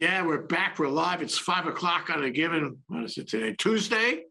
Yeah, 0.00 0.24
we're 0.24 0.38
back. 0.38 0.78
We're 0.78 0.88
live. 0.88 1.20
It's 1.20 1.36
five 1.36 1.66
o'clock 1.66 2.08
on 2.08 2.24
a 2.24 2.30
given, 2.30 2.78
what 2.86 3.04
is 3.04 3.18
it 3.18 3.28
today? 3.28 3.54
Tuesday. 3.58 4.22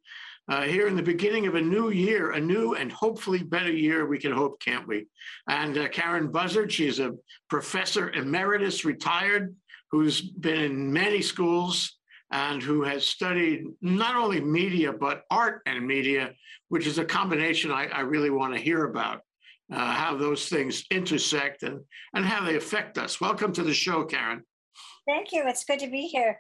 Uh, 0.50 0.64
here 0.64 0.88
in 0.88 0.96
the 0.96 1.04
beginning 1.04 1.46
of 1.46 1.54
a 1.54 1.62
new 1.62 1.92
year, 1.92 2.32
a 2.32 2.40
new 2.40 2.74
and 2.74 2.92
hopefully 2.92 3.44
better 3.44 3.72
year, 3.72 4.08
we 4.08 4.18
can 4.18 4.32
hope, 4.32 4.60
can't 4.60 4.88
we? 4.88 5.06
And 5.48 5.78
uh, 5.78 5.88
Karen 5.90 6.32
Buzzard, 6.32 6.72
she's 6.72 7.00
a 7.00 7.14
professor 7.52 8.10
emeritus, 8.10 8.84
retired, 8.84 9.56
who's 9.92 10.22
been 10.22 10.60
in 10.60 10.92
many 10.92 11.22
schools 11.22 12.00
and 12.32 12.64
who 12.64 12.82
has 12.82 13.06
studied 13.06 13.66
not 13.80 14.16
only 14.16 14.42
media, 14.42 14.92
but 14.92 15.22
art 15.30 15.62
and 15.68 15.86
media, 15.86 16.32
which 16.70 16.88
is 16.88 16.98
a 16.98 17.06
combination 17.06 17.70
I, 17.72 17.86
I 17.90 18.00
really 18.00 18.32
want 18.32 18.56
to 18.56 18.60
hear 18.60 18.86
about, 18.86 19.22
uh, 19.72 19.92
how 19.92 20.18
those 20.18 20.50
things 20.50 20.84
intersect 20.90 21.62
and, 21.62 21.82
and 22.16 22.26
how 22.26 22.44
they 22.44 22.56
affect 22.56 22.98
us. 22.98 23.22
Welcome 23.22 23.54
to 23.54 23.62
the 23.62 23.72
show, 23.76 24.04
Karen. 24.04 24.44
Thank 25.10 25.32
you. 25.32 25.44
It's 25.48 25.64
good 25.64 25.80
to 25.80 25.90
be 25.90 26.04
here. 26.04 26.40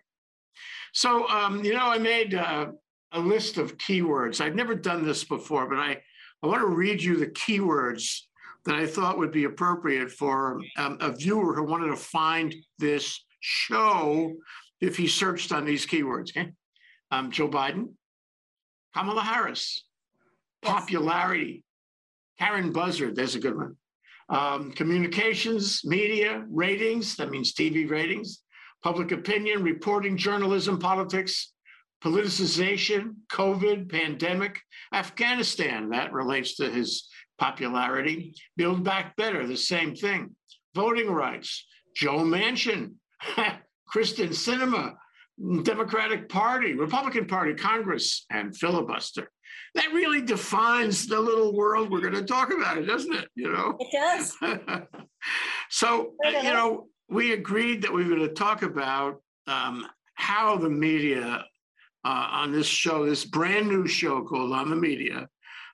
So, 0.94 1.28
um, 1.28 1.66
you 1.66 1.74
know, 1.74 1.88
I 1.88 1.98
made 1.98 2.36
uh, 2.36 2.68
a 3.14 3.20
list 3.20 3.58
of 3.58 3.78
keywords. 3.80 4.42
I've 4.42 4.54
never 4.54 4.76
done 4.76 5.04
this 5.04 5.24
before, 5.24 5.68
but 5.68 5.80
I, 5.80 5.98
I 6.44 6.48
want 6.48 6.62
to 6.62 6.68
read 6.68 7.02
you 7.02 7.18
the 7.18 7.28
keywords 7.28 8.20
that 8.66 8.76
I 8.76 8.86
thought 8.86 9.18
would 9.18 9.32
be 9.32 9.46
appropriate 9.46 10.12
for 10.12 10.62
um, 10.78 11.00
a 11.02 11.12
viewer 11.12 11.56
who 11.56 11.64
wanted 11.64 11.88
to 11.88 11.96
find 11.96 12.54
this 12.78 13.26
show 13.40 14.36
if 14.82 14.96
he 14.96 15.08
searched 15.08 15.52
on 15.52 15.66
these 15.66 15.88
keywords. 15.88 16.30
Okay. 16.30 16.52
Um, 17.10 17.32
Joe 17.32 17.50
Biden, 17.50 17.94
Kamala 18.96 19.24
Harris, 19.24 19.84
popularity, 20.62 21.64
Karen 22.38 22.72
Buzzard, 22.72 23.16
there's 23.16 23.34
a 23.34 23.40
good 23.40 23.58
one. 23.58 23.76
Um, 24.30 24.72
communications, 24.74 25.82
media, 25.84 26.46
ratings, 26.52 27.16
that 27.16 27.32
means 27.32 27.54
TV 27.54 27.90
ratings, 27.90 28.44
public 28.84 29.12
opinion, 29.12 29.64
reporting, 29.64 30.18
journalism, 30.18 30.80
politics, 30.80 31.54
politicization, 32.04 33.16
COVID, 33.32 33.92
pandemic, 33.92 34.60
Afghanistan, 34.94 35.90
that 35.90 36.14
relates 36.14 36.56
to 36.56 36.70
his 36.70 37.08
popularity, 37.38 38.34
Build 38.58 38.84
Back 38.84 39.16
Better, 39.16 39.46
the 39.46 39.58
same 39.58 39.96
thing, 39.96 40.36
voting 40.76 41.10
rights, 41.10 41.66
Joe 41.96 42.20
Manchin, 42.20 42.94
Kyrsten 43.94 44.30
Sinema, 44.30 44.96
Democratic 45.64 46.30
Party, 46.30 46.74
Republican 46.74 47.26
Party, 47.26 47.54
Congress, 47.54 48.26
and 48.30 48.56
filibuster. 48.56 49.32
That 49.76 49.94
really 49.94 50.22
defines 50.22 51.08
the 51.08 51.20
little 51.20 51.56
world 51.56 51.92
we're 51.92 52.02
going 52.02 52.14
to 52.14 52.24
talk 52.24 52.52
about, 52.54 52.78
it 52.78 52.86
doesn't 52.86 53.14
it? 53.14 53.30
You 53.36 53.52
know, 53.52 53.78
it 53.80 53.88
does. 53.92 54.36
so, 55.70 56.14
you 56.26 56.54
know, 56.54 56.88
we 57.10 57.34
agreed 57.34 57.82
that 57.82 57.92
we 57.92 58.04
were 58.04 58.16
going 58.16 58.28
to 58.28 58.34
talk 58.34 58.62
about 58.62 59.22
um, 59.48 59.86
how 60.14 60.58
the 60.58 60.70
media 60.70 61.46
uh, 62.06 62.28
on 62.32 62.52
this 62.52 62.68
show, 62.68 63.06
this 63.06 63.26
brand 63.26 63.68
new 63.68 63.88
show 63.88 64.24
called 64.24 64.54
On 64.54 64.70
the 64.70 64.76
Media, 64.76 65.28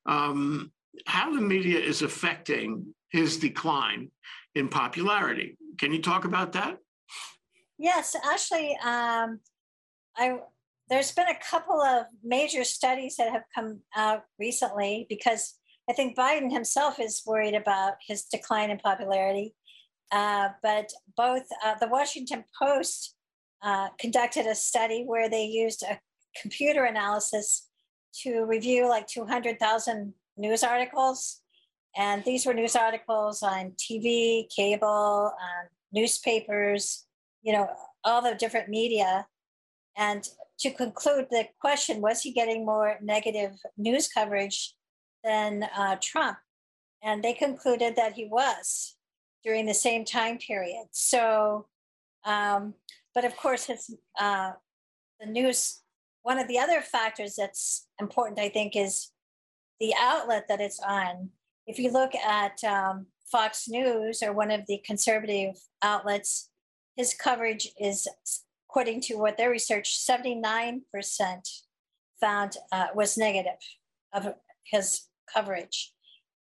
um, 0.06 0.72
how 1.06 1.33
the 1.33 1.41
media 1.41 1.80
is 1.80 2.02
affecting 2.02 2.86
his 3.09 3.38
decline 3.38 4.09
in 4.56 4.69
popularity. 4.69 5.58
Can 5.78 5.91
you 5.91 6.02
talk 6.02 6.25
about 6.25 6.53
that? 6.53 6.78
Yes, 7.78 8.16
actually, 8.25 8.78
um, 8.84 9.40
I 10.16 10.40
there's 10.90 11.12
been 11.12 11.28
a 11.28 11.50
couple 11.50 11.81
of 11.81 12.06
major 12.24 12.63
studies 12.63 13.16
that 13.18 13.31
have 13.31 13.44
come 13.53 13.79
out 13.95 14.22
recently 14.38 15.07
because 15.09 15.56
I 15.90 15.94
think 15.94 16.16
Biden 16.16 16.51
himself 16.51 17.00
is 17.00 17.24
worried 17.25 17.56
about 17.56 17.95
his 18.07 18.25
decline 18.25 18.69
in 18.69 18.78
popularity. 18.78 19.56
Uh, 20.11 20.49
but 20.61 20.91
both 21.17 21.43
uh, 21.63 21.75
the 21.79 21.88
Washington 21.88 22.43
Post 22.57 23.16
uh, 23.61 23.89
conducted 23.99 24.45
a 24.45 24.55
study 24.55 25.03
where 25.05 25.29
they 25.29 25.45
used 25.45 25.83
a 25.83 25.99
computer 26.39 26.85
analysis 26.85 27.69
to 28.21 28.44
review 28.45 28.88
like 28.88 29.07
200,000 29.07 30.13
news 30.38 30.63
articles. 30.63 31.41
And 31.97 32.23
these 32.23 32.45
were 32.45 32.53
news 32.53 32.75
articles 32.75 33.41
on 33.41 33.71
TV, 33.71 34.47
cable, 34.53 35.31
um, 35.31 35.67
newspapers, 35.91 37.05
you 37.41 37.53
know, 37.53 37.67
all 38.03 38.21
the 38.21 38.35
different 38.35 38.69
media. 38.69 39.27
And 39.97 40.27
to 40.59 40.71
conclude 40.71 41.27
the 41.31 41.47
question, 41.59 42.01
was 42.01 42.21
he 42.21 42.31
getting 42.31 42.65
more 42.65 42.97
negative 43.01 43.51
news 43.77 44.07
coverage 44.07 44.75
than 45.23 45.63
uh, 45.75 45.97
Trump? 46.01 46.38
And 47.01 47.23
they 47.23 47.33
concluded 47.33 47.95
that 47.95 48.13
he 48.13 48.25
was 48.25 48.95
during 49.45 49.66
the 49.66 49.73
same 49.73 50.03
time 50.03 50.38
period. 50.39 50.88
So, 50.91 51.67
um, 52.25 52.73
but 53.13 53.23
of 53.23 53.38
course, 53.38 53.66
his, 53.66 53.95
uh, 54.19 54.53
the 55.19 55.28
news, 55.28 55.81
one 56.23 56.39
of 56.39 56.47
the 56.47 56.57
other 56.57 56.81
factors 56.81 57.35
that's 57.38 57.88
important, 58.01 58.39
I 58.39 58.50
think, 58.50 58.75
is 58.75 59.11
the 59.79 59.94
outlet 60.00 60.45
that 60.50 60.59
it's 60.59 60.79
on. 60.79 61.29
If 61.67 61.78
you 61.78 61.91
look 61.91 62.16
at 62.16 62.63
um, 62.63 63.06
Fox 63.31 63.67
News 63.69 64.23
or 64.23 64.33
one 64.33 64.51
of 64.51 64.66
the 64.67 64.81
conservative 64.85 65.56
outlets, 65.83 66.50
his 66.95 67.13
coverage 67.13 67.69
is, 67.79 68.07
according 68.69 69.01
to 69.01 69.16
what 69.16 69.38
their 69.38 69.51
research, 69.51 70.00
79% 70.00 70.81
found 72.19 72.57
uh, 72.72 72.88
was 72.95 73.17
negative 73.17 73.59
of 74.13 74.33
his 74.63 75.01
coverage. 75.31 75.94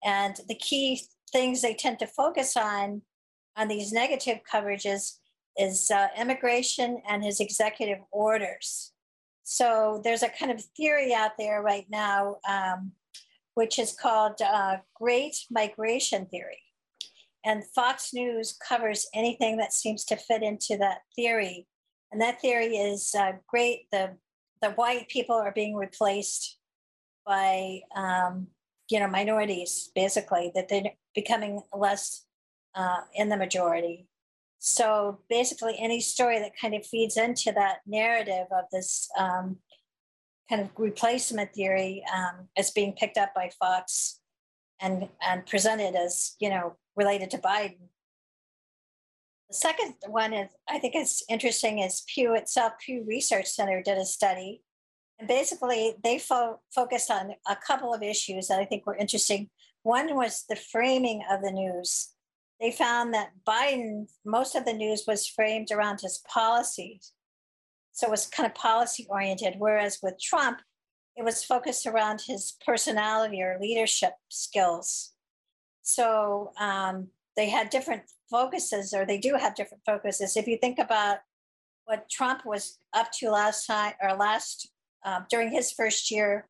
And 0.04 0.36
the 0.48 0.54
key 0.54 1.02
things 1.32 1.62
they 1.62 1.74
tend 1.74 1.98
to 1.98 2.06
focus 2.06 2.56
on 2.56 3.02
on 3.56 3.68
these 3.68 3.92
negative 3.92 4.38
coverages 4.50 5.18
is 5.56 5.90
uh, 5.90 6.08
immigration 6.18 7.02
and 7.08 7.22
his 7.22 7.40
executive 7.40 7.98
orders. 8.10 8.92
So 9.44 10.00
there's 10.04 10.22
a 10.22 10.28
kind 10.28 10.50
of 10.50 10.62
theory 10.76 11.12
out 11.12 11.32
there 11.38 11.62
right 11.62 11.86
now, 11.90 12.36
um, 12.48 12.92
which 13.54 13.78
is 13.78 13.94
called 14.00 14.40
uh, 14.40 14.76
Great 14.94 15.36
Migration 15.50 16.26
Theory. 16.26 16.62
And 17.44 17.64
Fox 17.74 18.14
News 18.14 18.56
covers 18.66 19.06
anything 19.14 19.56
that 19.56 19.72
seems 19.72 20.04
to 20.06 20.16
fit 20.16 20.42
into 20.42 20.76
that 20.78 21.00
theory. 21.16 21.66
And 22.12 22.20
that 22.20 22.40
theory 22.40 22.76
is 22.76 23.14
uh, 23.18 23.32
great. 23.48 23.86
The, 23.90 24.16
the 24.62 24.70
white 24.70 25.08
people 25.08 25.34
are 25.34 25.52
being 25.52 25.74
replaced 25.74 26.58
by 27.26 27.80
um, 27.96 28.46
you 28.90 29.00
know 29.00 29.08
minorities 29.08 29.90
basically 29.94 30.52
that 30.54 30.68
they're 30.68 30.92
becoming 31.14 31.62
less 31.74 32.24
uh, 32.74 33.00
in 33.14 33.28
the 33.28 33.36
majority. 33.36 34.06
So 34.58 35.18
basically 35.28 35.76
any 35.78 36.00
story 36.00 36.38
that 36.38 36.52
kind 36.60 36.74
of 36.74 36.86
feeds 36.86 37.16
into 37.16 37.52
that 37.52 37.78
narrative 37.86 38.46
of 38.52 38.64
this 38.70 39.08
um, 39.18 39.56
kind 40.48 40.62
of 40.62 40.70
replacement 40.76 41.52
theory 41.54 42.04
um, 42.14 42.48
is 42.56 42.70
being 42.70 42.92
picked 42.92 43.16
up 43.16 43.34
by 43.34 43.50
fox 43.58 44.20
and 44.80 45.08
and 45.26 45.46
presented 45.46 45.94
as 45.94 46.34
you 46.40 46.50
know 46.50 46.76
related 46.96 47.30
to 47.30 47.38
biden. 47.38 47.88
The 49.48 49.56
second 49.56 49.94
one 50.08 50.32
is 50.32 50.48
i 50.68 50.78
think 50.78 50.96
is 50.96 51.22
interesting 51.28 51.78
is 51.78 52.02
pew 52.12 52.34
itself 52.34 52.72
pew 52.84 53.04
research 53.06 53.46
center 53.46 53.82
did 53.82 53.98
a 53.98 54.04
study 54.04 54.62
basically, 55.26 55.94
they 56.02 56.18
fo- 56.18 56.60
focused 56.74 57.10
on 57.10 57.32
a 57.48 57.56
couple 57.56 57.92
of 57.92 58.02
issues 58.02 58.48
that 58.48 58.58
I 58.58 58.64
think 58.64 58.86
were 58.86 58.96
interesting. 58.96 59.50
One 59.82 60.14
was 60.14 60.44
the 60.48 60.56
framing 60.56 61.22
of 61.30 61.42
the 61.42 61.50
news. 61.50 62.10
They 62.60 62.70
found 62.70 63.12
that 63.14 63.32
Biden, 63.46 64.06
most 64.24 64.54
of 64.54 64.64
the 64.64 64.72
news 64.72 65.04
was 65.06 65.26
framed 65.26 65.72
around 65.72 66.00
his 66.00 66.22
policies. 66.32 67.12
So 67.92 68.06
it 68.06 68.10
was 68.10 68.26
kind 68.26 68.46
of 68.46 68.54
policy 68.54 69.06
oriented, 69.10 69.54
whereas 69.58 69.98
with 70.02 70.20
Trump, 70.20 70.60
it 71.16 71.24
was 71.24 71.44
focused 71.44 71.86
around 71.86 72.22
his 72.26 72.56
personality 72.64 73.42
or 73.42 73.58
leadership 73.60 74.12
skills. 74.28 75.12
So 75.82 76.52
um, 76.58 77.08
they 77.36 77.50
had 77.50 77.70
different 77.70 78.02
focuses, 78.30 78.94
or 78.94 79.04
they 79.04 79.18
do 79.18 79.34
have 79.34 79.54
different 79.54 79.82
focuses. 79.84 80.36
If 80.36 80.46
you 80.46 80.56
think 80.56 80.78
about 80.78 81.18
what 81.84 82.08
Trump 82.08 82.46
was 82.46 82.78
up 82.94 83.10
to 83.12 83.30
last 83.30 83.66
time 83.66 83.92
or 84.00 84.16
last 84.16 84.71
um, 85.04 85.26
during 85.30 85.50
his 85.50 85.72
first 85.72 86.10
year 86.10 86.48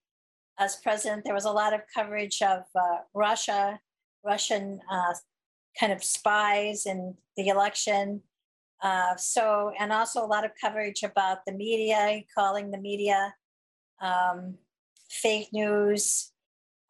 as 0.59 0.77
president, 0.77 1.25
there 1.25 1.35
was 1.35 1.45
a 1.45 1.51
lot 1.51 1.75
of 1.75 1.81
coverage 1.95 2.43
of 2.43 2.63
uh, 2.75 2.99
Russia, 3.15 3.81
Russian 4.25 4.81
uh, 4.91 5.15
kind 5.79 5.93
of 5.93 6.05
spies 6.05 6.87
in 6.87 7.15
the 7.37 7.49
election. 7.49 8.23
Uh, 8.83 9.17
so, 9.17 9.73
and 9.79 9.93
also 9.93 10.25
a 10.25 10.27
lot 10.27 10.45
of 10.45 10.51
coverage 10.61 11.03
about 11.03 11.39
the 11.47 11.53
media, 11.53 12.23
calling 12.37 12.71
the 12.71 12.79
media 12.79 13.35
um, 14.01 14.57
fake 15.11 15.49
news. 15.53 16.33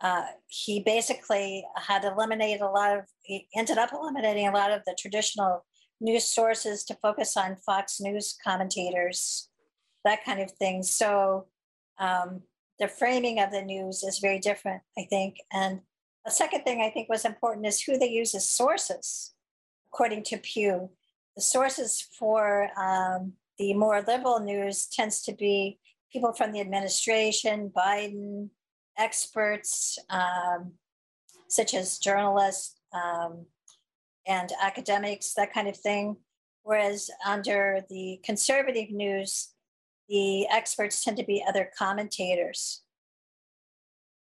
Uh, 0.01 0.25
he 0.49 0.81
basically 0.81 1.65
had 1.77 2.05
eliminated 2.05 2.61
a 2.61 2.69
lot 2.69 2.99
of, 2.99 3.05
he 3.23 3.47
ended 3.55 3.79
up 3.79 3.91
eliminating 3.93 4.49
a 4.49 4.53
lot 4.53 4.73
of 4.73 4.83
the 4.87 4.97
traditional 4.99 5.65
news 6.01 6.25
sources 6.25 6.83
to 6.85 6.97
focus 7.01 7.37
on 7.37 7.57
Fox 7.57 8.01
News 8.01 8.37
commentators, 8.45 9.49
that 10.05 10.25
kind 10.25 10.41
of 10.41 10.51
thing. 10.53 10.83
So, 10.83 11.47
um, 11.99 12.43
the 12.79 12.89
framing 12.89 13.41
of 13.41 13.51
the 13.51 13.63
news 13.63 14.03
is 14.03 14.19
very 14.19 14.39
different, 14.39 14.83
I 14.99 15.07
think. 15.09 15.37
And 15.53 15.81
a 16.27 16.31
second 16.31 16.63
thing 16.63 16.81
I 16.81 16.91
think 16.91 17.09
was 17.09 17.25
important 17.25 17.67
is 17.67 17.81
who 17.81 17.99
they 17.99 18.09
use 18.11 18.35
as 18.35 18.49
sources, 18.49 19.35
according 19.93 20.25
to 20.25 20.39
Pew. 20.39 20.91
The 21.37 21.43
sources 21.43 22.07
for 22.19 22.69
um, 22.79 23.35
the 23.59 23.75
more 23.75 24.03
liberal 24.07 24.41
news 24.41 24.87
tends 24.87 25.23
to 25.23 25.33
be 25.33 25.79
people 26.13 26.33
from 26.33 26.53
the 26.53 26.61
administration, 26.61 27.71
Biden, 27.75 28.51
experts, 28.99 29.99
um, 30.11 30.73
such 31.49 31.75
as 31.75 31.99
journalists 31.99 32.75
um, 32.93 33.47
and 34.27 34.53
academics, 34.63 35.35
that 35.35 35.53
kind 35.53 35.69
of 35.69 35.77
thing. 35.77 36.17
Whereas 36.63 37.11
under 37.27 37.85
the 37.89 38.21
conservative 38.25 38.91
news, 38.91 39.55
the 40.09 40.47
experts 40.49 41.05
tend 41.05 41.17
to 41.17 41.25
be 41.25 41.45
other 41.47 41.71
commentators. 41.77 42.83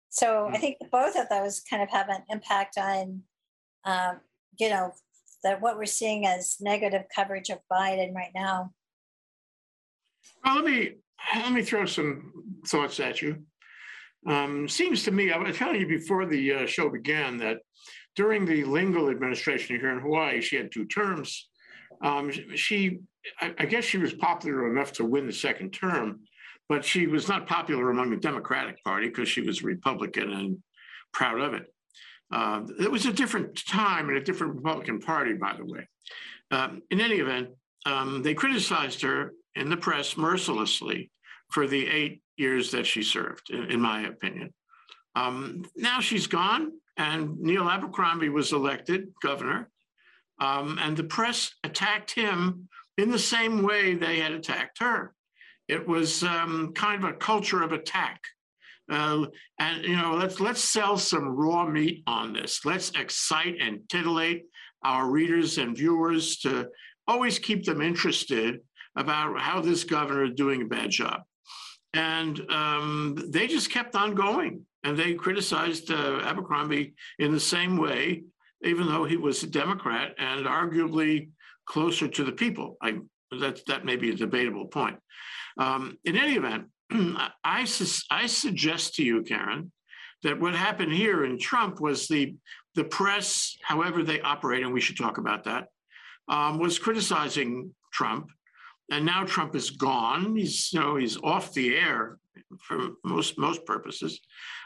So 0.10 0.48
I 0.48 0.56
Hmm. 0.56 0.62
think 0.62 0.78
both 0.92 1.16
of 1.16 1.30
those 1.30 1.62
kind 1.62 1.84
of 1.84 1.90
have 1.90 2.10
an 2.10 2.24
impact 2.30 2.78
on, 2.78 3.24
um, 3.84 4.22
you 4.60 4.70
know, 4.70 4.94
that 5.44 5.62
what 5.62 5.78
we're 5.78 5.86
seeing 5.86 6.26
as 6.26 6.58
negative 6.60 7.04
coverage 7.14 7.50
of 7.50 7.60
Biden 7.72 8.14
right 8.14 8.32
now. 8.34 8.74
Well, 10.44 10.56
let 10.56 10.66
me, 10.66 10.96
let 11.36 11.52
me 11.52 11.62
throw 11.62 11.86
some 11.86 12.60
thoughts 12.68 13.00
at 13.00 13.22
you. 13.22 13.46
Um, 14.26 14.68
seems 14.68 15.04
to 15.04 15.12
me, 15.12 15.32
I 15.32 15.38
was 15.38 15.56
telling 15.58 15.80
you 15.80 15.88
before 15.88 16.26
the 16.26 16.54
uh, 16.54 16.66
show 16.66 16.90
began 16.90 17.38
that 17.38 17.60
during 18.16 18.46
the 18.46 18.64
Lingle 18.64 19.10
administration 19.10 19.80
here 19.80 19.92
in 19.92 20.00
Hawaii, 20.00 20.42
she 20.42 20.56
had 20.56 20.72
two 20.72 20.86
terms. 20.86 21.50
Um, 22.04 22.32
she, 22.56 23.00
I, 23.42 23.66
guess 23.66 23.84
she 23.84 23.98
was 23.98 24.14
popular 24.14 24.70
enough 24.72 24.94
to 24.94 25.06
win 25.06 25.28
the 25.28 25.34
second 25.34 25.72
term, 25.72 26.22
but 26.70 26.84
she 26.84 27.08
was 27.08 27.28
not 27.28 27.48
popular 27.48 27.90
among 27.90 28.10
the 28.10 28.18
Democratic 28.18 28.84
Party 28.84 29.08
because 29.08 29.30
she 29.30 29.42
was 29.42 29.64
Republican 29.64 30.32
and 30.32 30.58
proud 31.14 31.40
of 31.40 31.54
it. 31.54 31.74
Uh, 32.32 32.62
it 32.80 32.92
was 32.92 33.06
a 33.06 33.14
different 33.14 33.66
time 33.68 34.10
and 34.10 34.18
a 34.18 34.24
different 34.24 34.56
Republican 34.56 35.00
Party, 35.00 35.34
by 35.34 35.56
the 35.58 35.66
way. 35.66 35.88
Um, 36.52 36.82
in 36.92 37.00
any 37.00 37.16
event, 37.16 37.50
um, 37.86 38.22
they 38.22 38.34
criticized 38.34 39.02
her 39.02 39.34
in 39.56 39.70
the 39.70 39.78
press 39.78 40.18
mercilessly 40.18 41.10
for 41.50 41.68
the 41.68 41.88
eight 41.88 42.22
years 42.36 42.72
that 42.72 42.86
she 42.86 43.02
served, 43.02 43.50
in, 43.50 43.72
in 43.72 43.82
my 43.82 44.08
opinion. 44.08 44.54
Um, 45.16 45.64
now 45.76 46.00
she's 46.00 46.28
gone, 46.28 46.74
and 46.98 47.40
Neil 47.40 47.70
Abercrombie 47.70 48.30
was 48.30 48.54
elected 48.54 49.08
governor, 49.22 49.70
um, 50.40 50.78
and 50.82 50.96
the 50.96 51.04
press 51.04 51.52
attacked 51.64 52.12
him 52.12 52.68
in 52.98 53.12
the 53.12 53.20
same 53.20 53.64
way 53.64 53.94
they 53.94 54.20
had 54.20 54.32
attacked 54.32 54.80
her. 54.80 55.14
It 55.68 55.88
was 55.88 56.24
um, 56.24 56.74
kind 56.74 57.04
of 57.04 57.10
a 57.10 57.14
culture 57.14 57.62
of 57.62 57.72
attack. 57.72 58.22
Uh, 58.90 59.26
and 59.60 59.84
you 59.84 59.98
know, 59.98 60.16
let's 60.16 60.40
let's 60.40 60.64
sell 60.64 60.98
some 60.98 61.28
raw 61.28 61.66
meat 61.66 62.04
on 62.08 62.32
this. 62.32 62.64
Let's 62.64 62.92
excite 62.92 63.58
and 63.60 63.82
titillate 63.90 64.46
our 64.84 65.10
readers 65.10 65.58
and 65.58 65.76
viewers 65.76 66.38
to 66.40 66.70
always 67.08 67.38
keep 67.40 67.66
them 67.66 67.82
interested 67.82 68.62
about 68.96 69.40
how 69.40 69.62
this 69.62 69.84
governor 69.84 70.26
is 70.26 70.36
doing 70.36 70.62
a 70.62 70.66
bad 70.66 70.90
job. 70.90 71.22
And 71.94 72.40
um, 72.50 73.18
they 73.30 73.48
just 73.48 73.72
kept 73.72 73.96
on 73.96 74.16
going. 74.16 74.66
And 74.84 74.98
they 74.98 75.16
criticized 75.16 75.92
uh, 75.92 76.22
Abercrombie 76.24 76.94
in 77.20 77.34
the 77.34 77.40
same 77.40 77.78
way, 77.78 78.24
even 78.64 78.88
though 78.88 79.04
he 79.04 79.18
was 79.18 79.44
a 79.44 79.48
Democrat 79.48 80.14
and 80.18 80.46
arguably 80.46 81.30
closer 81.68 82.08
to 82.08 82.24
the 82.24 82.32
people. 82.32 82.78
I, 82.82 83.00
that, 83.40 83.62
that 83.68 83.86
may 83.86 83.96
be 83.96 84.12
a 84.12 84.16
debatable 84.16 84.68
point. 84.68 84.98
Um, 85.60 85.98
in 86.06 86.18
any 86.18 86.36
event, 86.36 86.66
I, 87.44 87.66
sus- 87.66 88.06
I 88.10 88.28
suggest 88.28 88.96
to 88.96 89.04
you, 89.04 89.24
Karen, 89.24 89.72
that 90.24 90.40
what 90.40 90.56
happened 90.56 90.94
here 90.94 91.26
in 91.26 91.38
Trump 91.38 91.80
was 91.80 92.08
the, 92.08 92.36
the 92.76 92.84
press, 92.84 93.56
however 93.64 94.04
they 94.04 94.22
operate, 94.22 94.64
and 94.64 94.74
we 94.74 94.82
should 94.82 94.98
talk 94.98 95.18
about 95.18 95.44
that, 95.44 95.68
um, 96.28 96.60
was 96.60 96.80
criticizing 96.80 97.74
Trump 97.92 98.30
and 98.92 99.06
now 99.06 99.24
Trump 99.24 99.56
is 99.56 99.72
gone. 99.72 100.36
He's 100.36 100.72
you 100.72 100.80
know 100.80 100.96
he's 100.96 101.18
off 101.18 101.54
the 101.54 101.76
air 101.76 102.18
for 102.60 102.90
most 103.04 103.38
most 103.38 103.66
purposes, 103.66 104.20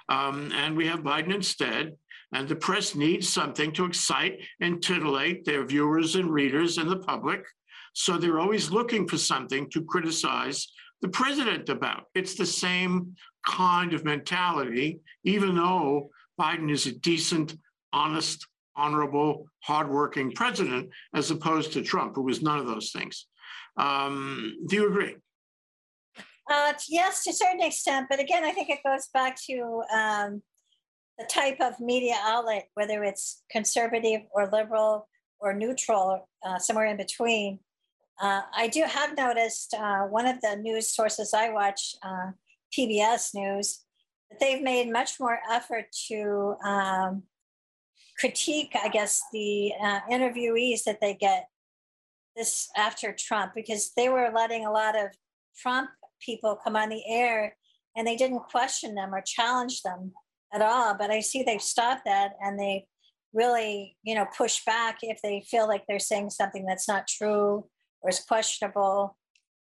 um, 0.09 0.51
and 0.53 0.75
we 0.75 0.87
have 0.87 0.99
Biden 0.99 1.33
instead. 1.33 1.93
And 2.33 2.47
the 2.47 2.55
press 2.55 2.95
needs 2.95 3.27
something 3.27 3.73
to 3.73 3.85
excite 3.85 4.39
and 4.61 4.81
titillate 4.81 5.45
their 5.45 5.65
viewers 5.65 6.15
and 6.15 6.31
readers 6.31 6.77
and 6.77 6.89
the 6.89 6.99
public. 6.99 7.45
So 7.93 8.17
they're 8.17 8.39
always 8.39 8.71
looking 8.71 9.07
for 9.07 9.17
something 9.17 9.69
to 9.71 9.83
criticize 9.83 10.67
the 11.01 11.09
president 11.09 11.67
about. 11.69 12.05
It's 12.15 12.35
the 12.35 12.45
same 12.45 13.15
kind 13.45 13.93
of 13.93 14.05
mentality, 14.05 15.01
even 15.23 15.55
though 15.55 16.09
Biden 16.39 16.71
is 16.71 16.85
a 16.85 16.93
decent, 16.93 17.55
honest, 17.91 18.47
honorable, 18.75 19.47
hardworking 19.59 20.31
president, 20.31 20.89
as 21.13 21.31
opposed 21.31 21.73
to 21.73 21.81
Trump, 21.81 22.15
who 22.15 22.23
was 22.23 22.41
none 22.41 22.59
of 22.59 22.67
those 22.67 22.91
things. 22.91 23.27
Um, 23.77 24.55
do 24.67 24.75
you 24.77 24.87
agree? 24.87 25.15
Uh, 26.49 26.73
yes, 26.89 27.23
to 27.23 27.29
a 27.29 27.33
certain 27.33 27.61
extent, 27.61 28.07
but 28.09 28.19
again, 28.19 28.43
I 28.43 28.51
think 28.51 28.69
it 28.69 28.79
goes 28.85 29.07
back 29.13 29.37
to 29.49 29.83
um, 29.93 30.41
the 31.21 31.27
type 31.27 31.57
of 31.59 31.79
media 31.79 32.15
outlet, 32.23 32.67
whether 32.73 33.03
it's 33.03 33.43
conservative 33.51 34.21
or 34.33 34.49
liberal 34.51 35.07
or 35.39 35.53
neutral, 35.53 36.27
uh, 36.43 36.57
somewhere 36.57 36.87
in 36.87 36.97
between. 36.97 37.59
Uh, 38.19 38.41
I 38.55 38.67
do 38.67 38.83
have 38.87 39.17
noticed 39.17 39.73
uh, 39.73 40.01
one 40.03 40.25
of 40.25 40.41
the 40.41 40.55
news 40.55 40.87
sources 40.87 41.33
I 41.33 41.49
watch, 41.49 41.95
uh, 42.03 42.31
PBS 42.75 43.33
News, 43.33 43.81
that 44.29 44.39
they've 44.39 44.61
made 44.61 44.91
much 44.91 45.19
more 45.19 45.39
effort 45.49 45.85
to 46.07 46.55
um, 46.63 47.23
critique, 48.19 48.75
I 48.81 48.89
guess, 48.89 49.21
the 49.31 49.73
uh, 49.83 50.01
interviewees 50.11 50.83
that 50.85 51.01
they 51.01 51.15
get 51.15 51.47
this 52.35 52.69
after 52.77 53.13
Trump, 53.13 53.53
because 53.55 53.91
they 53.95 54.09
were 54.09 54.31
letting 54.33 54.65
a 54.65 54.71
lot 54.71 54.97
of 54.97 55.09
Trump 55.57 55.89
people 56.19 56.57
come 56.63 56.75
on 56.75 56.89
the 56.89 57.03
air 57.07 57.55
and 57.95 58.07
they 58.07 58.15
didn't 58.15 58.39
question 58.39 58.95
them 58.95 59.13
or 59.13 59.21
challenge 59.21 59.81
them 59.81 60.13
at 60.53 60.61
all. 60.61 60.95
But 60.95 61.11
I 61.11 61.19
see 61.21 61.43
they've 61.43 61.61
stopped 61.61 62.05
that 62.05 62.33
and 62.41 62.59
they 62.59 62.85
really, 63.33 63.95
you 64.03 64.15
know, 64.15 64.25
push 64.37 64.63
back 64.65 64.99
if 65.01 65.21
they 65.21 65.43
feel 65.49 65.67
like 65.67 65.83
they're 65.87 65.99
saying 65.99 66.29
something 66.29 66.65
that's 66.65 66.87
not 66.87 67.07
true 67.07 67.65
or 68.01 68.09
is 68.09 68.19
questionable. 68.19 69.17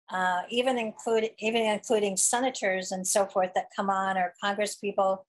Uh, 0.10 0.42
even 0.50 0.78
include 0.78 1.30
even 1.40 1.64
including 1.64 2.16
senators 2.16 2.94
and 2.94 3.06
so 3.06 3.26
forth 3.26 3.50
that 3.56 3.66
come 3.76 3.90
on 3.90 4.18
or 4.18 4.34
Congress 4.42 4.76
people 4.76 5.26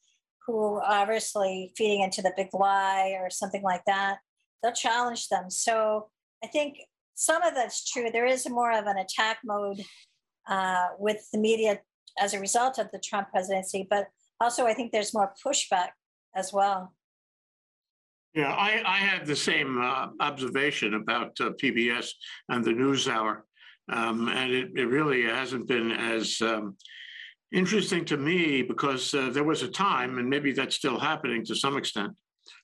who 0.47 0.80
obviously 0.85 1.73
feeding 1.76 2.00
into 2.00 2.23
the 2.23 2.32
big 2.37 2.49
lie 2.52 3.16
or 3.21 3.28
something 3.28 3.62
like 3.62 3.82
that. 3.87 4.18
They'll 4.62 4.73
challenge 4.73 5.28
them. 5.28 5.50
So 5.50 6.09
I 6.44 6.47
think 6.47 6.78
some 7.14 7.42
of 7.42 7.54
that's 7.54 7.90
true. 7.90 8.11
There 8.11 8.26
is 8.26 8.49
more 8.49 8.73
of 8.73 8.87
an 8.87 8.97
attack 8.97 9.38
mode 9.44 9.80
uh, 10.49 10.87
with 10.99 11.26
the 11.32 11.38
media 11.38 11.80
as 12.18 12.32
a 12.32 12.40
result 12.40 12.78
of 12.78 12.88
the 12.92 13.00
Trump 13.00 13.30
presidency, 13.30 13.87
but 13.88 14.06
also 14.40 14.66
I 14.66 14.75
think 14.75 14.92
there's 14.92 15.14
more 15.14 15.33
pushback 15.45 15.88
as 16.35 16.52
well. 16.52 16.95
Yeah, 18.35 18.52
I, 18.52 18.83
I 18.87 18.97
had 18.99 19.26
the 19.26 19.37
same 19.37 19.80
uh, 19.80 20.09
observation 20.21 20.95
about 20.95 21.33
uh, 21.40 21.50
PBS 21.61 22.11
and 22.49 22.64
the 22.64 22.71
NewsHour. 22.71 23.40
Um, 23.90 24.28
and 24.28 24.52
it, 24.52 24.71
it 24.76 24.87
really 24.87 25.25
hasn't 25.25 25.66
been 25.66 25.92
as 25.92 26.40
um, 26.42 26.76
interesting 27.52 28.04
to 28.07 28.16
me 28.16 28.62
because 28.62 29.14
uh, 29.14 29.30
there 29.30 29.45
was 29.45 29.62
a 29.62 29.68
time, 29.68 30.18
and 30.18 30.28
maybe 30.28 30.52
that's 30.52 30.76
still 30.76 30.99
happening 30.99 31.45
to 31.47 31.54
some 31.54 31.76
extent, 31.76 32.12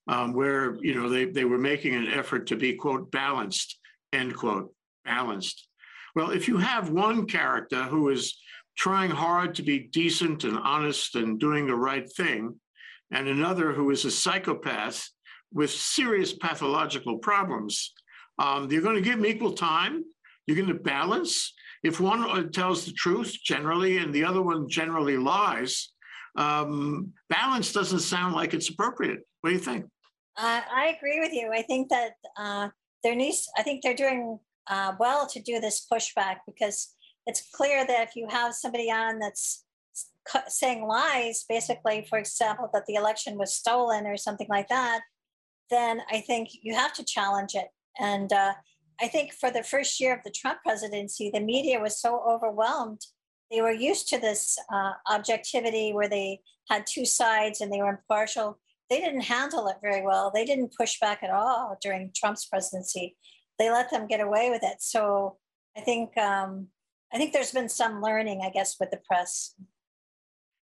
um, 0.09 0.35
where 0.35 0.77
you 0.83 0.95
know 0.95 1.09
they, 1.09 1.25
they 1.25 1.47
were 1.47 1.59
making 1.59 1.95
an 1.95 2.09
effort 2.09 2.47
to 2.49 2.57
be 2.57 2.75
quote 2.75 3.11
balanced, 3.11 3.79
end 4.13 4.37
quote, 4.37 4.73
balanced. 5.05 5.67
Well, 6.15 6.31
if 6.31 6.47
you 6.47 6.59
have 6.59 6.91
one 6.91 7.27
character 7.27 7.85
who 7.85 8.11
is 8.11 8.39
trying 8.77 9.11
hard 9.11 9.55
to 9.55 9.63
be 9.63 9.79
decent 9.79 10.45
and 10.45 10.59
honest 10.59 11.15
and 11.15 11.39
doing 11.39 11.67
the 11.67 11.75
right 11.75 12.11
thing, 12.13 12.59
and 13.11 13.29
another 13.29 13.73
who 13.73 13.91
is 13.91 14.05
a 14.05 14.11
psychopath 14.11 15.09
with 15.53 15.71
serious 15.71 16.33
pathological 16.33 17.19
problems, 17.19 17.93
um, 18.39 18.71
you're 18.71 18.83
going 18.83 18.97
to 18.97 19.01
give 19.01 19.17
them 19.17 19.27
equal 19.27 19.53
time. 19.53 20.05
You're 20.47 20.57
going 20.57 20.69
to 20.69 20.75
balance. 20.75 21.55
If 21.83 22.01
one 22.01 22.23
uh, 22.23 22.49
tells 22.51 22.85
the 22.85 22.93
truth 22.93 23.37
generally 23.45 23.99
and 23.99 24.13
the 24.13 24.25
other 24.25 24.43
one 24.43 24.69
generally 24.69 25.17
lies, 25.17 25.93
um, 26.37 27.13
balance 27.31 27.73
doesn't 27.73 28.01
sound 28.01 28.35
like 28.35 28.55
it's 28.55 28.69
appropriate. 28.69 29.21
What 29.41 29.51
do 29.51 29.55
you 29.55 29.61
think? 29.61 29.85
Uh, 30.37 30.63
I 30.75 30.95
agree 30.97 31.21
with 31.21 31.33
you. 31.33 31.53
I 31.53 31.63
think 31.63 31.91
that 31.91 32.15
uh, 32.37 32.69
there 33.05 33.15
needs, 33.15 33.49
I 33.57 33.63
think 33.63 33.83
they're 33.83 33.95
doing 33.95 34.39
uh, 34.67 34.95
well 34.99 35.29
to 35.29 35.41
do 35.41 35.61
this 35.61 35.87
pushback 35.91 36.39
because 36.47 36.94
it's 37.27 37.49
clear 37.53 37.87
that 37.87 38.09
if 38.09 38.17
you 38.17 38.27
have 38.29 38.55
somebody 38.55 38.91
on 38.91 39.19
that's 39.19 39.65
saying 40.49 40.87
lies, 40.87 41.45
basically, 41.49 42.07
for 42.09 42.19
example, 42.19 42.69
that 42.73 42.87
the 42.87 42.95
election 42.95 43.39
was 43.39 43.55
stolen 43.55 44.07
or 44.07 44.17
something 44.17 44.49
like 44.49 44.69
that, 44.69 45.01
then 45.71 46.01
I 46.11 46.21
think 46.21 46.51
you 46.63 46.75
have 46.75 46.93
to 46.95 47.05
challenge 47.05 47.55
it. 47.55 47.69
And 47.99 48.33
uh, 48.33 48.55
I 49.01 49.09
think 49.09 49.33
for 49.33 49.51
the 49.51 49.63
first 49.63 50.01
year 50.01 50.15
of 50.15 50.21
the 50.25 50.31
Trump 50.31 50.59
presidency, 50.65 51.31
the 51.33 51.41
media 51.41 51.81
was 51.81 52.01
so 52.01 52.23
overwhelmed. 52.29 53.01
They 53.51 53.61
were 53.61 53.73
used 53.73 54.09
to 54.09 54.19
this 54.19 54.59
uh, 54.73 54.93
objectivity 55.11 55.93
where 55.93 56.09
they 56.09 56.41
had 56.71 56.87
two 56.87 57.05
sides 57.05 57.61
and 57.61 57.73
they 57.73 57.79
were 57.79 57.91
impartial. 57.91 58.59
They 58.91 59.01
didn't 59.01 59.23
handle 59.23 59.69
it 59.69 59.77
very 59.83 60.03
well. 60.03 60.31
They 60.35 60.45
didn't 60.45 60.75
push 60.77 60.99
back 61.01 61.23
at 61.23 61.31
all 61.31 61.77
during 61.81 62.13
Trump's 62.15 62.47
presidency. 62.47 63.17
They 63.59 63.71
let 63.71 63.91
them 63.91 64.07
get 64.07 64.21
away 64.21 64.51
with 64.51 64.63
it. 64.63 64.77
So 64.81 65.37
I 65.77 65.81
think 65.81 66.17
um, 66.19 66.69
I 67.15 67.17
think 67.19 67.33
there's 67.33 67.53
been 67.53 67.69
some 67.69 68.03
learning, 68.03 68.43
I 68.45 68.51
guess, 68.51 68.77
with 68.81 68.91
the 68.91 68.97
press. 68.97 69.55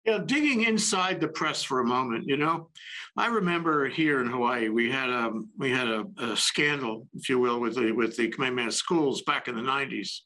Know, 0.06 0.18
digging 0.18 0.62
inside 0.64 1.20
the 1.20 1.28
press 1.28 1.62
for 1.62 1.80
a 1.80 1.84
moment, 1.84 2.26
you 2.26 2.38
know, 2.38 2.70
I 3.18 3.26
remember 3.26 3.88
here 3.88 4.22
in 4.22 4.28
Hawaii, 4.28 4.70
we 4.70 4.90
had 4.90 5.10
a 5.10 5.30
we 5.58 5.70
had 5.70 5.86
a, 5.86 6.06
a 6.16 6.34
scandal, 6.34 7.06
if 7.12 7.28
you 7.28 7.38
will, 7.38 7.60
with 7.60 7.74
the 7.74 7.92
with 7.92 8.16
the 8.16 8.28
Kamehameha 8.28 8.72
schools 8.72 9.20
back 9.22 9.48
in 9.48 9.54
the 9.54 9.60
'90s, 9.60 10.20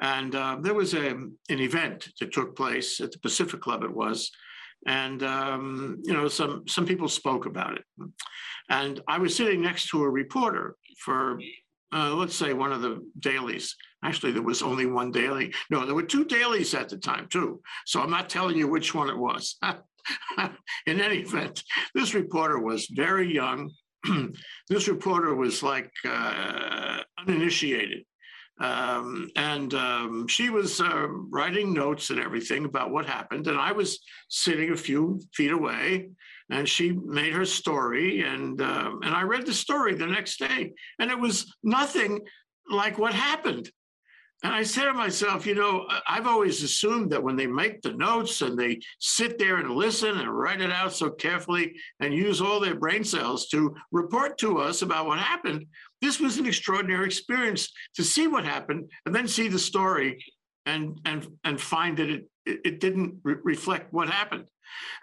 and 0.00 0.34
uh, 0.34 0.56
there 0.60 0.74
was 0.74 0.94
a 0.94 1.10
an 1.10 1.36
event 1.50 2.08
that 2.18 2.32
took 2.32 2.56
place 2.56 3.00
at 3.00 3.12
the 3.12 3.20
Pacific 3.20 3.60
Club. 3.60 3.84
It 3.84 3.94
was, 3.94 4.28
and 4.88 5.22
um, 5.22 6.02
you 6.02 6.14
know, 6.14 6.26
some 6.26 6.64
some 6.66 6.84
people 6.84 7.06
spoke 7.06 7.46
about 7.46 7.76
it, 7.76 7.84
and 8.70 9.00
I 9.06 9.18
was 9.18 9.36
sitting 9.36 9.62
next 9.62 9.88
to 9.90 10.02
a 10.02 10.10
reporter 10.10 10.74
for 10.98 11.38
uh, 11.92 12.14
let's 12.14 12.34
say 12.34 12.52
one 12.52 12.72
of 12.72 12.82
the 12.82 13.00
dailies. 13.18 13.76
Actually, 14.04 14.32
there 14.32 14.42
was 14.42 14.62
only 14.62 14.86
one 14.86 15.10
daily. 15.10 15.54
No, 15.70 15.84
there 15.84 15.94
were 15.94 16.02
two 16.02 16.24
dailies 16.24 16.74
at 16.74 16.88
the 16.88 16.96
time, 16.96 17.28
too. 17.28 17.60
So 17.86 18.00
I'm 18.00 18.10
not 18.10 18.28
telling 18.28 18.56
you 18.56 18.68
which 18.68 18.94
one 18.94 19.08
it 19.08 19.16
was. 19.16 19.56
In 20.86 21.00
any 21.00 21.18
event, 21.18 21.62
this 21.94 22.14
reporter 22.14 22.58
was 22.58 22.88
very 22.92 23.32
young. 23.32 23.70
this 24.68 24.88
reporter 24.88 25.34
was 25.34 25.62
like 25.62 25.92
uh, 26.04 26.98
uninitiated. 27.18 28.04
Um, 28.60 29.28
and 29.36 29.72
um, 29.74 30.28
she 30.28 30.50
was 30.50 30.80
uh, 30.80 31.06
writing 31.30 31.72
notes 31.72 32.10
and 32.10 32.20
everything 32.20 32.64
about 32.64 32.90
what 32.90 33.06
happened. 33.06 33.46
And 33.46 33.58
I 33.58 33.72
was 33.72 34.00
sitting 34.28 34.72
a 34.72 34.76
few 34.76 35.20
feet 35.34 35.52
away 35.52 36.10
and 36.52 36.68
she 36.68 36.92
made 36.92 37.32
her 37.32 37.46
story 37.46 38.22
and 38.22 38.60
uh, 38.60 38.92
and 39.02 39.14
I 39.14 39.22
read 39.22 39.46
the 39.46 39.54
story 39.54 39.94
the 39.94 40.06
next 40.06 40.38
day 40.38 40.72
and 40.98 41.10
it 41.10 41.18
was 41.18 41.52
nothing 41.62 42.20
like 42.70 42.98
what 42.98 43.14
happened. 43.14 43.70
And 44.44 44.52
I 44.52 44.64
said 44.64 44.86
to 44.86 44.92
myself, 44.92 45.46
you 45.46 45.54
know, 45.54 45.86
I've 46.08 46.26
always 46.26 46.64
assumed 46.64 47.12
that 47.12 47.22
when 47.22 47.36
they 47.36 47.46
make 47.46 47.80
the 47.80 47.92
notes 47.92 48.42
and 48.42 48.58
they 48.58 48.80
sit 48.98 49.38
there 49.38 49.58
and 49.58 49.70
listen 49.70 50.18
and 50.18 50.36
write 50.36 50.60
it 50.60 50.72
out 50.72 50.92
so 50.92 51.10
carefully 51.10 51.74
and 52.00 52.12
use 52.12 52.40
all 52.40 52.58
their 52.58 52.74
brain 52.74 53.04
cells 53.04 53.46
to 53.48 53.72
report 53.92 54.38
to 54.38 54.58
us 54.58 54.82
about 54.82 55.06
what 55.06 55.20
happened, 55.20 55.66
this 56.00 56.18
was 56.18 56.38
an 56.38 56.46
extraordinary 56.46 57.06
experience 57.06 57.72
to 57.94 58.02
see 58.02 58.26
what 58.26 58.44
happened 58.44 58.90
and 59.06 59.14
then 59.14 59.28
see 59.28 59.46
the 59.46 59.60
story 59.60 60.24
and 60.66 61.00
and 61.04 61.26
and 61.44 61.60
find 61.60 61.96
that 61.96 62.10
it 62.10 62.28
it, 62.44 62.80
didn't 62.80 63.20
re- 63.22 63.36
reflect 63.44 63.92
what 63.92 64.08
happened. 64.08 64.48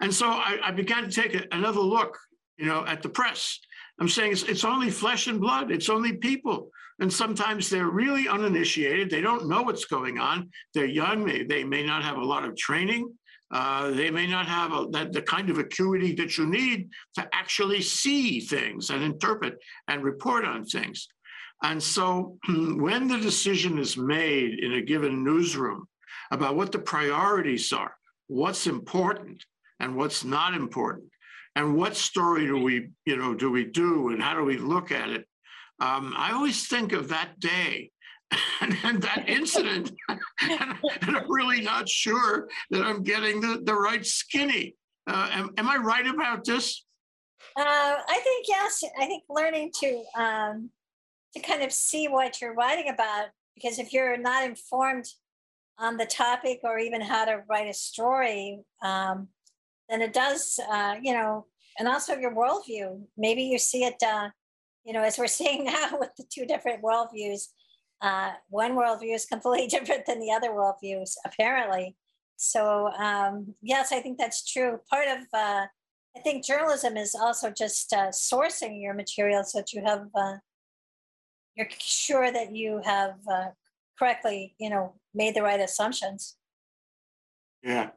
And 0.00 0.12
so 0.12 0.26
I, 0.28 0.58
I 0.62 0.70
began 0.70 1.04
to 1.04 1.10
take 1.10 1.34
a, 1.34 1.44
another 1.52 1.80
look, 1.80 2.18
you 2.58 2.66
know, 2.66 2.84
at 2.86 3.02
the 3.02 3.08
press. 3.08 3.58
I'm 4.00 4.08
saying 4.08 4.32
it's, 4.32 4.42
it's 4.44 4.64
only 4.64 4.90
flesh 4.90 5.26
and 5.26 5.40
blood. 5.40 5.70
It's 5.70 5.88
only 5.88 6.14
people. 6.14 6.70
And 7.00 7.12
sometimes 7.12 7.68
they're 7.68 7.88
really 7.88 8.28
uninitiated. 8.28 9.10
They 9.10 9.20
don't 9.20 9.48
know 9.48 9.62
what's 9.62 9.86
going 9.86 10.18
on. 10.18 10.50
They're 10.74 10.84
young. 10.84 11.24
They, 11.24 11.44
they 11.44 11.64
may 11.64 11.84
not 11.84 12.02
have 12.02 12.16
a 12.18 12.24
lot 12.24 12.44
of 12.44 12.56
training. 12.56 13.12
Uh, 13.50 13.90
they 13.90 14.10
may 14.10 14.26
not 14.26 14.46
have 14.46 14.72
a, 14.72 14.86
that, 14.90 15.12
the 15.12 15.22
kind 15.22 15.50
of 15.50 15.58
acuity 15.58 16.14
that 16.14 16.38
you 16.38 16.46
need 16.46 16.88
to 17.14 17.28
actually 17.32 17.82
see 17.82 18.40
things 18.40 18.90
and 18.90 19.02
interpret 19.02 19.58
and 19.88 20.04
report 20.04 20.44
on 20.44 20.64
things. 20.64 21.08
And 21.62 21.82
so 21.82 22.38
when 22.48 23.08
the 23.08 23.18
decision 23.18 23.78
is 23.78 23.96
made 23.96 24.60
in 24.60 24.74
a 24.74 24.82
given 24.82 25.24
newsroom 25.24 25.88
about 26.30 26.54
what 26.54 26.70
the 26.70 26.78
priorities 26.78 27.72
are, 27.72 27.94
what's 28.28 28.66
important, 28.66 29.44
and 29.80 29.96
what's 29.96 30.24
not 30.24 30.54
important? 30.54 31.10
And 31.56 31.76
what 31.76 31.96
story 31.96 32.46
do 32.46 32.58
we 32.62 32.90
you 33.06 33.16
know 33.16 33.34
do 33.34 33.50
we 33.50 33.64
do 33.64 34.10
and 34.10 34.22
how 34.22 34.34
do 34.34 34.44
we 34.44 34.56
look 34.56 34.92
at 34.92 35.10
it? 35.10 35.26
Um, 35.80 36.14
i 36.16 36.32
always 36.32 36.66
think 36.66 36.92
of 36.92 37.08
that 37.08 37.40
day 37.40 37.90
and, 38.60 38.76
and 38.84 39.02
that 39.02 39.24
incident 39.28 39.92
and, 40.08 40.76
i'm 41.02 41.30
really 41.30 41.62
not 41.62 41.88
sure 41.88 42.48
that 42.70 42.82
i'm 42.82 43.02
getting 43.02 43.40
the, 43.40 43.62
the 43.64 43.74
right 43.74 44.04
skinny. 44.04 44.76
Uh, 45.06 45.28
am, 45.32 45.50
am 45.56 45.68
i 45.68 45.76
right 45.76 46.06
about 46.06 46.44
this? 46.44 46.84
Uh, 47.56 47.96
i 48.08 48.20
think 48.22 48.46
yes 48.46 48.82
i 49.00 49.06
think 49.06 49.24
learning 49.28 49.72
to 49.80 50.04
um, 50.16 50.70
to 51.34 51.40
kind 51.40 51.62
of 51.62 51.72
see 51.72 52.08
what 52.08 52.40
you're 52.40 52.54
writing 52.54 52.90
about 52.90 53.28
because 53.54 53.78
if 53.78 53.92
you're 53.92 54.18
not 54.18 54.44
informed 54.44 55.06
on 55.78 55.96
the 55.96 56.06
topic 56.06 56.60
or 56.62 56.78
even 56.78 57.00
how 57.00 57.24
to 57.24 57.42
write 57.48 57.68
a 57.68 57.74
story 57.74 58.60
um, 58.82 59.28
then 59.90 60.02
it 60.02 60.12
does, 60.12 60.58
uh, 60.70 60.96
you 61.02 61.12
know, 61.12 61.46
and 61.78 61.88
also 61.88 62.16
your 62.16 62.34
worldview. 62.34 63.02
Maybe 63.16 63.42
you 63.42 63.58
see 63.58 63.84
it, 63.84 64.02
uh, 64.02 64.30
you 64.84 64.92
know, 64.92 65.02
as 65.02 65.18
we're 65.18 65.26
seeing 65.40 65.64
now 65.64 65.90
with 65.98 66.10
the 66.16 66.24
two 66.32 66.46
different 66.46 66.82
worldviews. 66.82 67.48
Uh, 68.00 68.32
one 68.48 68.72
worldview 68.72 69.14
is 69.14 69.26
completely 69.26 69.66
different 69.78 70.06
than 70.06 70.20
the 70.20 70.32
other 70.32 70.50
worldviews, 70.50 71.12
apparently. 71.24 71.96
So 72.36 72.88
um, 72.98 73.54
yes, 73.60 73.92
I 73.92 74.00
think 74.00 74.18
that's 74.18 74.50
true. 74.50 74.78
Part 74.88 75.08
of 75.08 75.18
uh, 75.34 75.66
I 76.16 76.20
think 76.24 76.44
journalism 76.44 76.96
is 76.96 77.14
also 77.14 77.50
just 77.50 77.92
uh, 77.92 78.08
sourcing 78.08 78.80
your 78.80 78.94
material 78.94 79.44
so 79.44 79.58
that 79.58 79.72
you 79.72 79.82
have 79.84 80.06
uh, 80.14 80.36
you're 81.54 81.68
sure 81.78 82.32
that 82.32 82.54
you 82.54 82.80
have 82.84 83.16
uh, 83.30 83.48
correctly, 83.98 84.54
you 84.58 84.70
know, 84.70 84.94
made 85.14 85.34
the 85.34 85.42
right 85.42 85.60
assumptions. 85.60 86.36
Yeah, 87.62 87.90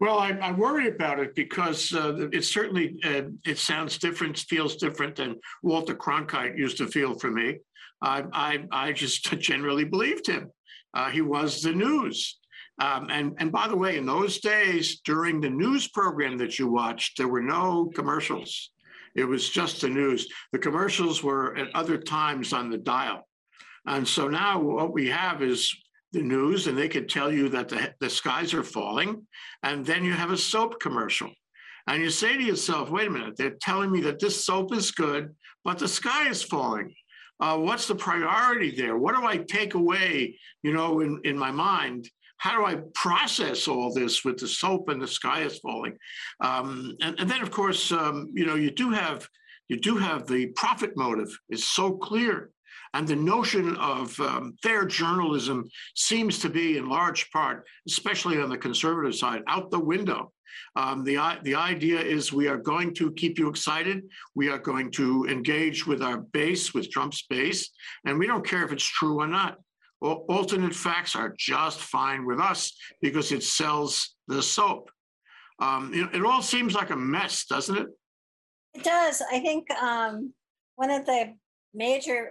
well, 0.00 0.18
I, 0.18 0.30
I 0.30 0.52
worry 0.52 0.88
about 0.88 1.20
it 1.20 1.34
because 1.34 1.92
uh, 1.94 2.28
it 2.32 2.44
certainly 2.44 2.96
uh, 3.04 3.22
it 3.44 3.58
sounds 3.58 3.98
different, 3.98 4.38
feels 4.38 4.76
different 4.76 5.16
than 5.16 5.36
Walter 5.62 5.94
Cronkite 5.94 6.58
used 6.58 6.78
to 6.78 6.86
feel 6.86 7.18
for 7.18 7.30
me. 7.30 7.58
I 8.02 8.24
I, 8.32 8.64
I 8.70 8.92
just 8.92 9.24
generally 9.40 9.84
believed 9.84 10.26
him. 10.26 10.50
Uh, 10.94 11.10
he 11.10 11.20
was 11.20 11.62
the 11.62 11.72
news. 11.72 12.38
Um, 12.80 13.08
and 13.10 13.34
and 13.38 13.52
by 13.52 13.68
the 13.68 13.76
way, 13.76 13.98
in 13.98 14.06
those 14.06 14.40
days, 14.40 15.00
during 15.00 15.40
the 15.40 15.50
news 15.50 15.88
program 15.88 16.38
that 16.38 16.58
you 16.58 16.68
watched, 16.68 17.18
there 17.18 17.28
were 17.28 17.42
no 17.42 17.90
commercials. 17.94 18.70
It 19.14 19.24
was 19.24 19.48
just 19.48 19.80
the 19.80 19.88
news. 19.88 20.28
The 20.52 20.58
commercials 20.58 21.22
were 21.22 21.56
at 21.56 21.74
other 21.74 21.98
times 21.98 22.52
on 22.52 22.70
the 22.70 22.78
dial. 22.78 23.26
And 23.86 24.06
so 24.06 24.28
now 24.28 24.60
what 24.60 24.92
we 24.92 25.08
have 25.08 25.42
is 25.42 25.74
the 26.12 26.22
news 26.22 26.66
and 26.66 26.76
they 26.76 26.88
could 26.88 27.08
tell 27.08 27.32
you 27.32 27.48
that 27.50 27.68
the, 27.68 27.94
the 28.00 28.10
skies 28.10 28.54
are 28.54 28.62
falling. 28.62 29.26
And 29.62 29.84
then 29.84 30.04
you 30.04 30.12
have 30.12 30.30
a 30.30 30.36
soap 30.36 30.80
commercial. 30.80 31.30
And 31.86 32.02
you 32.02 32.10
say 32.10 32.36
to 32.36 32.42
yourself, 32.42 32.90
wait 32.90 33.08
a 33.08 33.10
minute, 33.10 33.36
they're 33.36 33.56
telling 33.60 33.90
me 33.90 34.00
that 34.02 34.20
this 34.20 34.44
soap 34.44 34.74
is 34.74 34.90
good, 34.90 35.34
but 35.64 35.78
the 35.78 35.88
sky 35.88 36.28
is 36.28 36.42
falling. 36.42 36.94
Uh, 37.40 37.56
what's 37.56 37.88
the 37.88 37.94
priority 37.94 38.70
there? 38.70 38.98
What 38.98 39.16
do 39.16 39.24
I 39.24 39.38
take 39.38 39.74
away, 39.74 40.38
you 40.62 40.72
know, 40.72 41.00
in, 41.00 41.20
in 41.24 41.38
my 41.38 41.50
mind? 41.50 42.08
How 42.36 42.56
do 42.56 42.64
I 42.64 42.82
process 42.94 43.66
all 43.66 43.92
this 43.92 44.24
with 44.24 44.38
the 44.38 44.48
soap 44.48 44.88
and 44.88 45.00
the 45.00 45.08
sky 45.08 45.42
is 45.42 45.58
falling? 45.58 45.96
Um, 46.40 46.96
and, 47.02 47.18
and, 47.18 47.30
then, 47.30 47.42
of 47.42 47.50
course, 47.50 47.92
um, 47.92 48.30
you 48.34 48.46
know, 48.46 48.54
you 48.56 48.70
do 48.70 48.90
have 48.90 49.26
you 49.68 49.78
do 49.78 49.96
have 49.96 50.26
the 50.26 50.46
profit 50.56 50.96
motive 50.96 51.30
It's 51.48 51.64
so 51.64 51.92
clear 51.92 52.50
and 52.94 53.06
the 53.06 53.16
notion 53.16 53.76
of 53.76 54.18
um, 54.20 54.56
fair 54.62 54.84
journalism 54.84 55.68
seems 55.94 56.38
to 56.40 56.48
be, 56.48 56.76
in 56.76 56.88
large 56.88 57.30
part, 57.30 57.66
especially 57.86 58.40
on 58.40 58.48
the 58.48 58.58
conservative 58.58 59.14
side, 59.14 59.42
out 59.46 59.70
the 59.70 59.78
window. 59.78 60.32
Um, 60.76 61.04
the, 61.04 61.38
the 61.44 61.54
idea 61.54 62.00
is 62.00 62.32
we 62.32 62.48
are 62.48 62.56
going 62.56 62.94
to 62.94 63.12
keep 63.12 63.38
you 63.38 63.48
excited. 63.48 64.02
We 64.34 64.48
are 64.48 64.58
going 64.58 64.90
to 64.92 65.26
engage 65.26 65.86
with 65.86 66.02
our 66.02 66.18
base, 66.18 66.74
with 66.74 66.90
Trump's 66.90 67.24
base, 67.28 67.70
and 68.04 68.18
we 68.18 68.26
don't 68.26 68.46
care 68.46 68.64
if 68.64 68.72
it's 68.72 68.84
true 68.84 69.20
or 69.20 69.26
not. 69.26 69.58
Alternate 70.00 70.74
facts 70.74 71.14
are 71.14 71.34
just 71.38 71.78
fine 71.78 72.24
with 72.24 72.40
us 72.40 72.72
because 73.02 73.32
it 73.32 73.42
sells 73.42 74.16
the 74.28 74.42
soap. 74.42 74.90
Um, 75.60 75.92
it, 75.92 76.16
it, 76.16 76.24
all 76.24 76.40
seems 76.40 76.74
like 76.74 76.88
a 76.88 76.96
mess, 76.96 77.44
doesn't 77.44 77.76
it? 77.76 77.86
It 78.74 78.82
does. 78.82 79.22
I 79.30 79.40
think 79.40 79.70
um, 79.72 80.32
one 80.76 80.90
of 80.90 81.04
the 81.04 81.34
major 81.74 82.30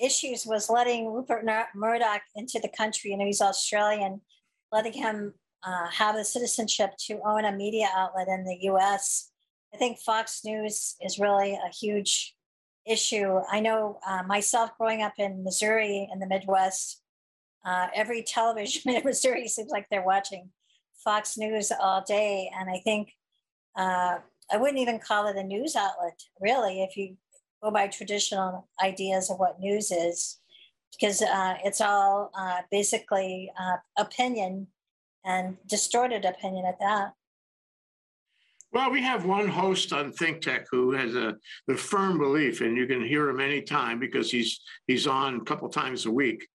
issues 0.00 0.46
was 0.46 0.70
letting 0.70 1.12
Rupert 1.12 1.44
Murdoch 1.74 2.22
into 2.34 2.58
the 2.60 2.68
country. 2.68 3.14
Know, 3.14 3.26
he's 3.26 3.40
Australian, 3.40 4.20
letting 4.72 4.92
him 4.92 5.34
uh, 5.64 5.88
have 5.90 6.14
the 6.14 6.24
citizenship 6.24 6.90
to 7.06 7.20
own 7.24 7.44
a 7.44 7.52
media 7.52 7.88
outlet 7.94 8.28
in 8.28 8.44
the 8.44 8.58
US. 8.70 9.30
I 9.74 9.76
think 9.76 9.98
Fox 9.98 10.40
News 10.44 10.96
is 11.00 11.18
really 11.18 11.52
a 11.52 11.68
huge 11.68 12.34
issue. 12.86 13.40
I 13.50 13.60
know 13.60 13.98
uh, 14.06 14.22
myself 14.22 14.70
growing 14.78 15.02
up 15.02 15.14
in 15.18 15.44
Missouri 15.44 16.08
in 16.12 16.18
the 16.20 16.26
Midwest, 16.26 17.02
uh, 17.64 17.88
every 17.94 18.22
television 18.22 18.90
in 18.94 19.04
Missouri 19.04 19.48
seems 19.48 19.70
like 19.70 19.86
they're 19.90 20.04
watching 20.04 20.50
Fox 21.04 21.36
News 21.36 21.70
all 21.78 22.02
day. 22.06 22.50
And 22.58 22.70
I 22.70 22.78
think 22.78 23.12
uh, 23.76 24.18
I 24.50 24.56
wouldn't 24.56 24.78
even 24.78 24.98
call 24.98 25.26
it 25.28 25.36
a 25.36 25.42
news 25.42 25.76
outlet, 25.76 26.18
really, 26.40 26.82
if 26.82 26.96
you 26.96 27.16
go 27.62 27.70
by 27.70 27.88
traditional 27.88 28.68
ideas 28.82 29.30
of 29.30 29.38
what 29.38 29.60
news 29.60 29.90
is, 29.90 30.38
because 30.92 31.22
uh, 31.22 31.54
it's 31.64 31.80
all 31.80 32.30
uh, 32.38 32.60
basically 32.70 33.50
uh, 33.58 33.76
opinion 33.98 34.66
and 35.24 35.56
distorted 35.66 36.24
opinion 36.24 36.64
at 36.66 36.78
that. 36.80 37.12
Well, 38.70 38.90
we 38.90 39.02
have 39.02 39.24
one 39.24 39.48
host 39.48 39.92
on 39.92 40.12
Think 40.12 40.42
Tech 40.42 40.66
who 40.70 40.92
has 40.92 41.14
a 41.14 41.36
the 41.66 41.74
firm 41.74 42.18
belief, 42.18 42.60
and 42.60 42.76
you 42.76 42.86
can 42.86 43.04
hear 43.04 43.28
him 43.28 43.40
anytime 43.40 43.98
because 43.98 44.30
he's 44.30 44.60
he's 44.86 45.06
on 45.06 45.36
a 45.36 45.44
couple 45.44 45.68
times 45.68 46.04
a 46.04 46.10
week. 46.10 46.46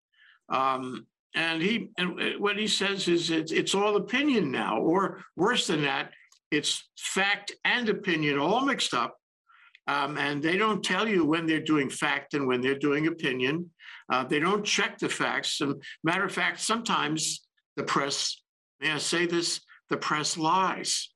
Um, 0.50 1.08
and 1.36 1.62
he, 1.62 1.90
and 1.98 2.22
uh, 2.22 2.26
what 2.38 2.58
he 2.58 2.68
says 2.68 3.08
is 3.08 3.32
it's, 3.32 3.52
it's 3.52 3.74
all 3.74 3.96
opinion 3.96 4.52
now, 4.52 4.78
or 4.78 5.24
worse 5.36 5.66
than 5.66 5.82
that, 5.82 6.12
it's 6.52 6.88
fact 7.00 7.52
and 7.66 7.90
opinion 7.90 8.38
all 8.38 8.62
mixed 8.62 8.94
up. 8.94 9.18
Um, 9.88 10.18
and 10.18 10.42
they 10.42 10.58
don't 10.58 10.84
tell 10.84 11.08
you 11.08 11.26
when 11.26 11.46
they're 11.46 11.60
doing 11.60 11.90
fact 11.90 12.34
and 12.34 12.48
when 12.48 12.62
they're 12.62 12.80
doing 12.80 13.08
opinion. 13.08 13.70
Uh, 14.12 14.24
they 14.24 14.40
don't 14.40 14.66
check 14.66 14.98
the 14.98 15.10
facts. 15.10 15.62
And 15.62 15.82
matter 16.04 16.26
of 16.26 16.32
fact, 16.32 16.62
sometimes 16.62 17.46
the 17.76 17.84
press, 17.84 18.42
may 18.80 18.92
I 18.92 18.98
say 18.98 19.26
this, 19.26 19.62
the 19.90 19.98
press 19.98 20.38
lies. 20.38 21.10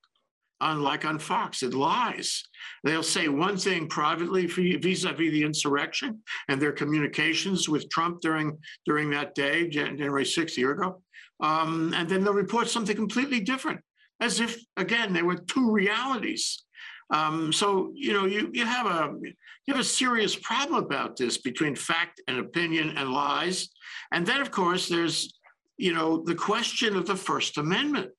Unlike 0.59 1.05
on 1.05 1.19
Fox, 1.19 1.62
it 1.62 1.75
lies. 1.75 2.43
They'll 2.83 3.03
say 3.03 3.27
one 3.27 3.57
thing 3.57 3.88
privately 3.88 4.47
vis-à-vis 4.47 5.31
the 5.31 5.43
insurrection 5.43 6.24
and 6.50 6.59
their 6.59 6.71
communications 6.71 7.69
with 7.69 7.88
Trump 7.89 8.21
during 8.21 8.57
during 8.83 9.12
that 9.12 9.36
day, 9.36 9.67
January 9.67 10.24
6th, 10.24 10.57
a 10.57 10.59
year 10.59 10.71
ago. 10.71 11.03
Um, 11.39 11.93
and 11.95 12.09
then 12.09 12.24
they'll 12.24 12.33
report 12.33 12.69
something 12.69 12.95
completely 12.95 13.39
different, 13.39 13.81
as 14.19 14.39
if 14.39 14.59
again 14.77 15.13
there 15.13 15.25
were 15.25 15.36
two 15.36 15.71
realities. 15.71 16.63
Um, 17.10 17.54
so 17.54 17.92
you 17.96 18.14
know 18.14 18.26
you 18.26 18.50
you 18.54 18.66
have 18.66 18.86
a 18.86 19.16
you 19.22 19.74
have 19.74 19.80
a 19.80 19.84
serious 19.84 20.36
problem 20.36 20.84
about 20.84 21.16
this 21.16 21.38
between 21.38 21.76
fact 21.76 22.22
and 22.28 22.40
opinion 22.40 22.98
and 22.98 23.14
lies, 23.14 23.70
and 24.12 24.26
then 24.26 24.42
of 24.42 24.52
course 24.52 24.90
there's 24.90 25.40
you 25.78 25.94
know 25.94 26.24
the 26.26 26.36
question 26.36 26.96
of 26.96 27.06
the 27.06 27.16
First 27.16 27.58
Amendment. 27.58 28.12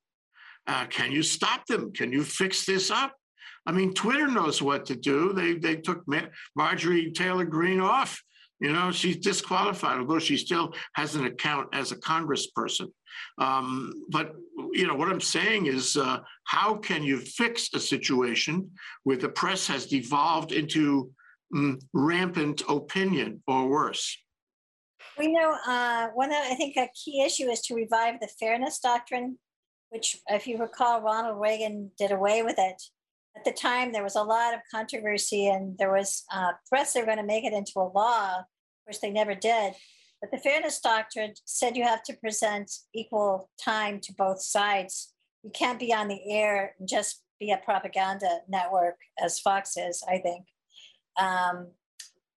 Uh, 0.67 0.87
can 0.87 1.13
you 1.13 1.23
stop 1.23 1.67
them? 1.67 1.93
Can 1.93 2.13
you 2.13 2.23
fix 2.23 2.65
this 2.65 2.91
up? 2.91 3.15
I 3.67 3.73
mean, 3.73 3.93
Twitter 3.93 4.27
knows 4.27 4.63
what 4.63 4.87
to 4.87 4.97
do. 4.97 5.35
They 5.35 5.55
they 5.55 5.77
took 5.77 6.03
Ma- 6.07 6.33
Marjorie 6.57 7.13
Taylor 7.13 7.45
Greene 7.45 7.81
off. 7.81 8.23
You 8.61 8.73
know, 8.73 8.91
she's 8.91 9.19
disqualified, 9.19 10.01
although 10.01 10.19
she 10.19 10.37
still 10.37 10.75
has 10.95 11.15
an 11.15 11.27
account 11.27 11.69
as 11.73 11.93
a 11.93 11.97
congressperson. 11.97 12.89
Um, 13.39 13.93
but 14.11 14.35
you 14.73 14.87
know 14.87 14.95
what 14.95 15.09
I'm 15.09 15.21
saying 15.21 15.67
is, 15.67 15.97
uh, 15.97 16.21
how 16.45 16.75
can 16.75 17.03
you 17.03 17.19
fix 17.19 17.71
a 17.75 17.81
situation 17.81 18.71
where 19.05 19.17
the 19.17 19.29
press 19.29 19.67
has 19.69 19.87
devolved 19.87 20.53
into 20.53 21.11
mm, 21.55 21.81
rampant 21.93 22.63
opinion 22.69 23.43
or 23.47 23.69
worse? 23.69 24.17
We 25.17 25.33
know, 25.33 25.57
uh, 25.67 26.09
one, 26.15 26.33
I 26.33 26.55
think 26.55 26.77
a 26.77 26.89
key 26.95 27.23
issue 27.25 27.49
is 27.49 27.61
to 27.63 27.75
revive 27.75 28.21
the 28.21 28.29
fairness 28.41 28.79
doctrine, 28.79 29.39
which 29.91 30.19
if 30.29 30.47
you 30.47 30.59
recall, 30.59 31.01
Ronald 31.01 31.41
Reagan 31.41 31.91
did 31.99 32.13
away 32.13 32.43
with 32.43 32.57
it. 32.59 32.83
At 33.37 33.45
the 33.45 33.53
time, 33.53 33.93
there 33.93 34.03
was 34.03 34.17
a 34.17 34.23
lot 34.23 34.55
of 34.55 34.61
controversy 34.71 35.49
and 35.49 35.77
there 35.79 35.93
was 35.93 36.25
uh, 36.33 36.53
threats 36.69 36.93
they 36.93 37.01
were 37.01 37.07
going 37.07 37.19
to 37.19 37.25
make 37.25 37.45
it 37.45 37.53
into 37.53 37.79
a 37.79 37.93
law, 37.95 38.43
which 38.85 39.01
they 39.01 39.11
never 39.11 39.35
did. 39.35 39.75
But 40.21 40.31
the 40.33 40.39
fairness 40.39 40.81
doctrine 40.81 41.35
said 41.45 41.77
you 41.77 41.85
have 41.85 42.03
to 42.05 42.17
present 42.17 42.73
equal 42.95 43.49
time 43.63 44.01
to 44.01 44.13
both 44.17 44.43
sides. 44.43 45.13
You 45.45 45.51
can't 45.51 45.79
be 45.79 45.95
on 45.95 46.09
the 46.09 46.21
air 46.33 46.75
and 46.79 46.89
just 46.89 47.23
be 47.39 47.53
a 47.53 47.59
propaganda 47.59 48.41
network, 48.49 48.97
as 49.23 49.39
Fox 49.39 49.77
is, 49.77 50.03
I 50.09 50.19
think. 50.19 50.47
Um, 51.19 51.69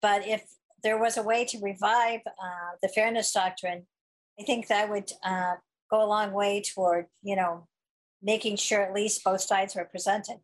but 0.02 0.28
if 0.28 0.44
there 0.84 1.00
was 1.00 1.18
a 1.18 1.24
way 1.24 1.46
to 1.46 1.60
revive 1.60 2.22
uh, 2.26 2.76
the 2.82 2.90
fairness 2.90 3.32
doctrine, 3.32 3.88
I 4.40 4.44
think 4.44 4.68
that 4.68 4.90
would 4.90 5.12
uh, 5.24 5.56
go 5.90 6.04
a 6.04 6.06
long 6.06 6.32
way 6.32 6.62
toward, 6.62 7.06
you 7.22 7.36
know, 7.36 7.68
making 8.22 8.58
sure 8.58 8.82
at 8.82 8.94
least 8.94 9.24
both 9.24 9.42
sides 9.42 9.76
are 9.76 9.86
presented. 9.86 10.38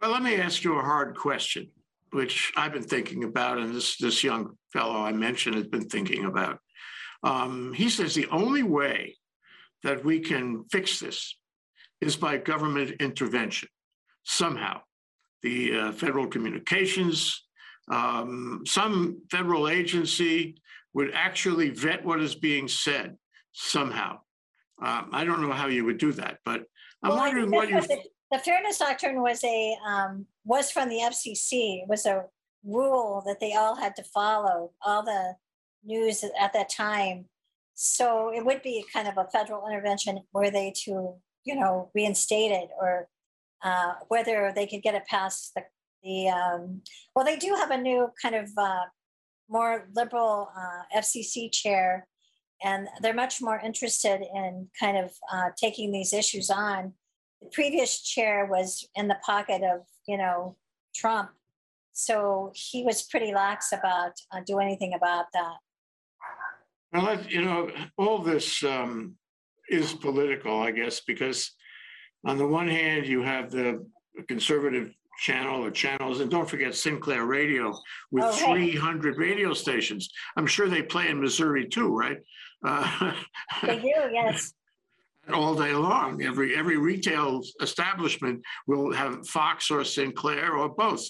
Well, 0.00 0.10
let 0.10 0.22
me 0.22 0.36
ask 0.36 0.62
you 0.62 0.78
a 0.78 0.82
hard 0.82 1.16
question, 1.16 1.70
which 2.10 2.52
I've 2.56 2.72
been 2.72 2.82
thinking 2.82 3.24
about, 3.24 3.58
and 3.58 3.74
this 3.74 3.96
this 3.96 4.22
young 4.22 4.56
fellow 4.72 4.96
I 5.00 5.12
mentioned 5.12 5.54
has 5.56 5.66
been 5.66 5.88
thinking 5.88 6.26
about. 6.26 6.58
Um, 7.22 7.72
he 7.72 7.88
says 7.88 8.14
the 8.14 8.26
only 8.28 8.62
way 8.62 9.16
that 9.82 10.04
we 10.04 10.20
can 10.20 10.64
fix 10.70 11.00
this 11.00 11.36
is 12.00 12.14
by 12.16 12.36
government 12.36 13.00
intervention 13.00 13.68
somehow. 14.24 14.80
The 15.42 15.78
uh, 15.78 15.92
Federal 15.92 16.26
Communications, 16.26 17.44
um, 17.90 18.62
some 18.66 19.22
federal 19.30 19.68
agency 19.68 20.60
would 20.92 21.12
actually 21.14 21.70
vet 21.70 22.04
what 22.04 22.20
is 22.20 22.34
being 22.34 22.68
said 22.68 23.16
somehow. 23.52 24.18
Um, 24.82 25.08
I 25.12 25.24
don't 25.24 25.40
know 25.40 25.52
how 25.52 25.68
you 25.68 25.84
would 25.86 25.98
do 25.98 26.12
that, 26.12 26.38
but 26.44 26.64
I'm 27.02 27.10
Well, 27.10 27.18
wondering 27.18 27.50
what 27.50 27.70
you. 27.70 27.80
the, 27.80 27.98
the 28.30 28.38
fairness 28.38 28.78
doctrine 28.78 29.22
was 29.22 29.42
a 29.44 29.76
um, 29.86 30.26
was 30.44 30.70
from 30.70 30.88
the 30.88 30.96
FCC. 30.98 31.82
It 31.82 31.88
was 31.88 32.06
a 32.06 32.24
rule 32.64 33.22
that 33.26 33.40
they 33.40 33.54
all 33.54 33.76
had 33.76 33.94
to 33.96 34.02
follow. 34.02 34.72
All 34.84 35.02
the 35.04 35.36
news 35.86 36.24
at 36.38 36.52
that 36.52 36.68
time. 36.68 37.26
So 37.74 38.32
it 38.34 38.44
would 38.44 38.62
be 38.62 38.84
kind 38.92 39.08
of 39.08 39.16
a 39.18 39.28
federal 39.30 39.66
intervention 39.66 40.20
were 40.32 40.50
they 40.50 40.72
to, 40.84 41.14
you 41.44 41.54
know, 41.54 41.90
reinstate 41.94 42.50
it 42.50 42.68
or 42.80 43.08
uh, 43.62 43.94
whether 44.08 44.52
they 44.54 44.66
could 44.66 44.82
get 44.82 44.94
it 44.94 45.06
past 45.06 45.52
the, 45.54 45.62
the 46.02 46.28
um, 46.28 46.82
well, 47.14 47.24
they 47.24 47.36
do 47.36 47.54
have 47.54 47.70
a 47.70 47.80
new 47.80 48.08
kind 48.20 48.34
of 48.34 48.50
uh, 48.56 48.84
more 49.48 49.88
liberal 49.94 50.48
uh, 50.56 50.98
FCC 50.98 51.50
chair, 51.52 52.06
and 52.64 52.88
they're 53.00 53.14
much 53.14 53.40
more 53.40 53.58
interested 53.58 54.22
in 54.34 54.68
kind 54.78 54.96
of 54.96 55.12
uh, 55.32 55.50
taking 55.56 55.92
these 55.92 56.12
issues 56.12 56.50
on. 56.50 56.94
The 57.42 57.48
previous 57.52 58.02
chair 58.02 58.46
was 58.46 58.88
in 58.94 59.08
the 59.08 59.18
pocket 59.24 59.62
of, 59.62 59.82
you 60.06 60.16
know, 60.16 60.56
Trump. 60.94 61.30
So 61.92 62.52
he 62.54 62.82
was 62.84 63.02
pretty 63.02 63.32
lax 63.32 63.72
about 63.72 64.12
uh, 64.32 64.40
do 64.46 64.58
anything 64.58 64.94
about 64.94 65.26
that. 65.32 65.56
Well, 66.92 67.20
you 67.28 67.42
know, 67.42 67.70
all 67.98 68.18
this 68.18 68.62
um, 68.62 69.16
is 69.68 69.92
political, 69.94 70.60
I 70.60 70.70
guess, 70.70 71.00
because 71.00 71.52
on 72.24 72.38
the 72.38 72.46
one 72.46 72.68
hand, 72.68 73.06
you 73.06 73.22
have 73.22 73.50
the 73.50 73.86
conservative 74.28 74.92
channel 75.20 75.64
or 75.64 75.70
channels, 75.70 76.20
and 76.20 76.30
don't 76.30 76.48
forget 76.48 76.74
Sinclair 76.74 77.24
Radio 77.24 77.74
with 78.10 78.24
Oh, 78.24 78.30
right. 78.46 78.72
300 78.72 79.16
radio 79.16 79.52
stations. 79.54 80.10
I'm 80.36 80.46
sure 80.46 80.68
they 80.68 80.82
play 80.82 81.08
in 81.08 81.20
Missouri 81.20 81.66
too, 81.68 81.94
right? 81.94 82.18
Uh, 82.64 83.12
They 83.62 83.78
do, 83.78 84.10
yes. 84.12 84.52
All 85.34 85.54
day 85.54 85.72
long. 85.72 86.22
Every 86.22 86.56
every 86.56 86.76
retail 86.76 87.42
establishment 87.60 88.42
will 88.66 88.92
have 88.92 89.26
Fox 89.26 89.70
or 89.70 89.84
Sinclair 89.84 90.56
or 90.56 90.68
both. 90.68 91.04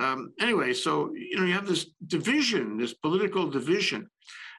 Um, 0.00 0.32
anyway, 0.40 0.72
so 0.72 1.12
you 1.14 1.36
know 1.36 1.44
you 1.44 1.52
have 1.52 1.66
this 1.66 1.86
division, 2.06 2.78
this 2.78 2.94
political 2.94 3.48
division, 3.48 4.08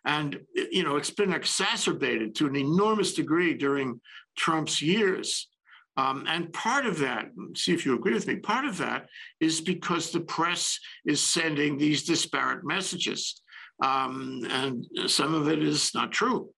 and 0.06 0.40
you 0.54 0.84
know 0.84 0.96
it's 0.96 1.12
been 1.12 1.34
exacerbated 1.34 2.36
to 2.36 2.48
an 2.48 2.56
enormous 2.56 3.14
degree 3.14 3.54
during 3.54 4.00
Trump's 4.38 4.82
years. 4.82 5.50
Um, 5.96 6.26
and 6.28 6.52
part 6.54 6.88
of 6.88 6.98
that, 7.00 7.28
see 7.56 7.72
if 7.72 7.86
you 7.86 7.94
agree 7.94 8.16
with 8.16 8.26
me, 8.26 8.38
part 8.38 8.66
of 8.66 8.80
that 8.80 9.06
is 9.40 9.62
because 9.62 10.12
the 10.12 10.22
press 10.22 10.80
is 11.06 11.22
sending 11.22 11.78
these 11.78 12.04
disparate 12.04 12.66
messages. 12.66 13.44
Um, 13.84 14.42
and 14.50 14.88
some 15.06 15.36
of 15.36 15.48
it 15.50 15.62
is 15.62 15.92
not 15.94 16.12
true, 16.12 16.50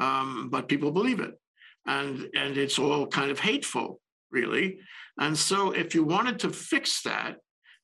um, 0.00 0.48
but 0.50 0.66
people 0.66 0.90
believe 0.90 1.20
it 1.20 1.39
and 1.86 2.28
and 2.34 2.56
it's 2.56 2.78
all 2.78 3.06
kind 3.06 3.30
of 3.30 3.38
hateful 3.38 4.00
really 4.30 4.78
and 5.18 5.36
so 5.36 5.72
if 5.72 5.94
you 5.94 6.04
wanted 6.04 6.38
to 6.38 6.50
fix 6.50 7.02
that 7.02 7.36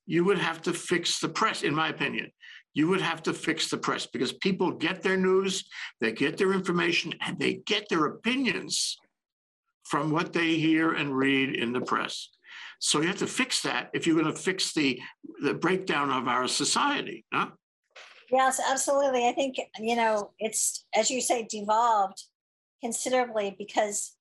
you 0.06 0.24
would 0.24 0.38
have 0.38 0.62
to 0.62 0.72
fix 0.72 1.20
the 1.20 1.28
press 1.28 1.62
in 1.62 1.74
my 1.74 1.88
opinion 1.88 2.30
you 2.74 2.88
would 2.88 3.00
have 3.00 3.22
to 3.22 3.32
fix 3.32 3.70
the 3.70 3.78
press 3.78 4.06
because 4.06 4.32
people 4.32 4.70
get 4.70 5.02
their 5.02 5.16
news 5.16 5.64
they 6.00 6.12
get 6.12 6.36
their 6.36 6.52
information 6.52 7.14
and 7.24 7.38
they 7.38 7.54
get 7.66 7.88
their 7.88 8.06
opinions 8.06 8.96
from 9.84 10.10
what 10.10 10.32
they 10.32 10.56
hear 10.56 10.92
and 10.92 11.16
read 11.16 11.54
in 11.54 11.72
the 11.72 11.80
press 11.80 12.28
so 12.78 13.00
you 13.00 13.06
have 13.06 13.16
to 13.16 13.26
fix 13.26 13.62
that 13.62 13.88
if 13.94 14.06
you're 14.06 14.20
going 14.20 14.32
to 14.32 14.40
fix 14.40 14.74
the 14.74 15.00
the 15.42 15.54
breakdown 15.54 16.10
of 16.10 16.28
our 16.28 16.46
society 16.46 17.24
huh? 17.32 17.48
Yes, 18.30 18.60
absolutely. 18.68 19.28
I 19.28 19.32
think, 19.32 19.56
you 19.78 19.96
know, 19.96 20.30
it's, 20.38 20.84
as 20.94 21.10
you 21.10 21.20
say, 21.20 21.46
devolved 21.48 22.24
considerably 22.82 23.54
because 23.58 24.16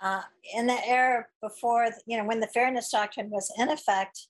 uh, 0.00 0.22
in 0.54 0.66
the 0.66 0.86
era 0.86 1.26
before, 1.42 1.88
you 2.06 2.16
know, 2.16 2.24
when 2.24 2.40
the 2.40 2.46
fairness 2.46 2.90
doctrine 2.90 3.30
was 3.30 3.52
in 3.58 3.68
effect, 3.68 4.28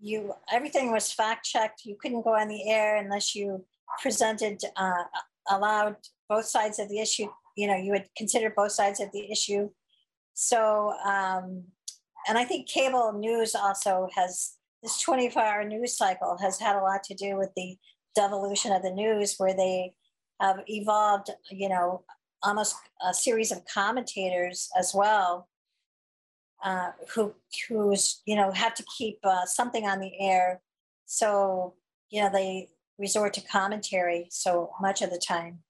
you, 0.00 0.34
everything 0.52 0.92
was 0.92 1.10
fact 1.10 1.44
checked. 1.44 1.82
You 1.84 1.96
couldn't 2.00 2.22
go 2.22 2.34
on 2.34 2.48
the 2.48 2.70
air 2.70 2.96
unless 2.96 3.34
you 3.34 3.64
presented, 4.02 4.60
uh, 4.76 5.04
allowed 5.50 5.96
both 6.28 6.44
sides 6.44 6.78
of 6.78 6.88
the 6.88 7.00
issue, 7.00 7.26
you 7.56 7.66
know, 7.66 7.76
you 7.76 7.92
would 7.92 8.06
consider 8.16 8.52
both 8.54 8.72
sides 8.72 9.00
of 9.00 9.10
the 9.12 9.30
issue. 9.30 9.70
So, 10.34 10.92
um, 11.04 11.64
and 12.28 12.36
I 12.36 12.44
think 12.44 12.68
cable 12.68 13.12
news 13.12 13.54
also 13.54 14.08
has, 14.14 14.52
this 14.82 15.00
24 15.00 15.42
hour 15.42 15.64
news 15.64 15.96
cycle 15.96 16.36
has 16.40 16.60
had 16.60 16.76
a 16.76 16.82
lot 16.82 17.02
to 17.04 17.14
do 17.14 17.36
with 17.36 17.50
the 17.56 17.76
devolution 18.14 18.72
of 18.72 18.82
the 18.82 18.90
news 18.90 19.34
where 19.38 19.56
they 19.56 19.94
have 20.40 20.58
evolved, 20.68 21.30
you 21.50 21.68
know, 21.68 22.04
almost 22.42 22.76
a 23.06 23.12
series 23.12 23.52
of 23.52 23.64
commentators 23.72 24.68
as 24.78 24.92
well, 24.94 25.48
uh, 26.64 26.90
who 27.14 27.34
who's 27.68 28.22
you 28.26 28.36
know 28.36 28.50
have 28.50 28.74
to 28.74 28.84
keep 28.96 29.18
uh, 29.24 29.44
something 29.46 29.86
on 29.86 30.00
the 30.00 30.12
air, 30.20 30.60
so 31.06 31.74
you 32.10 32.22
know 32.22 32.30
they 32.32 32.68
resort 32.98 33.32
to 33.34 33.40
commentary 33.40 34.26
so 34.30 34.70
much 34.80 35.02
of 35.02 35.10
the 35.10 35.18
time. 35.18 35.60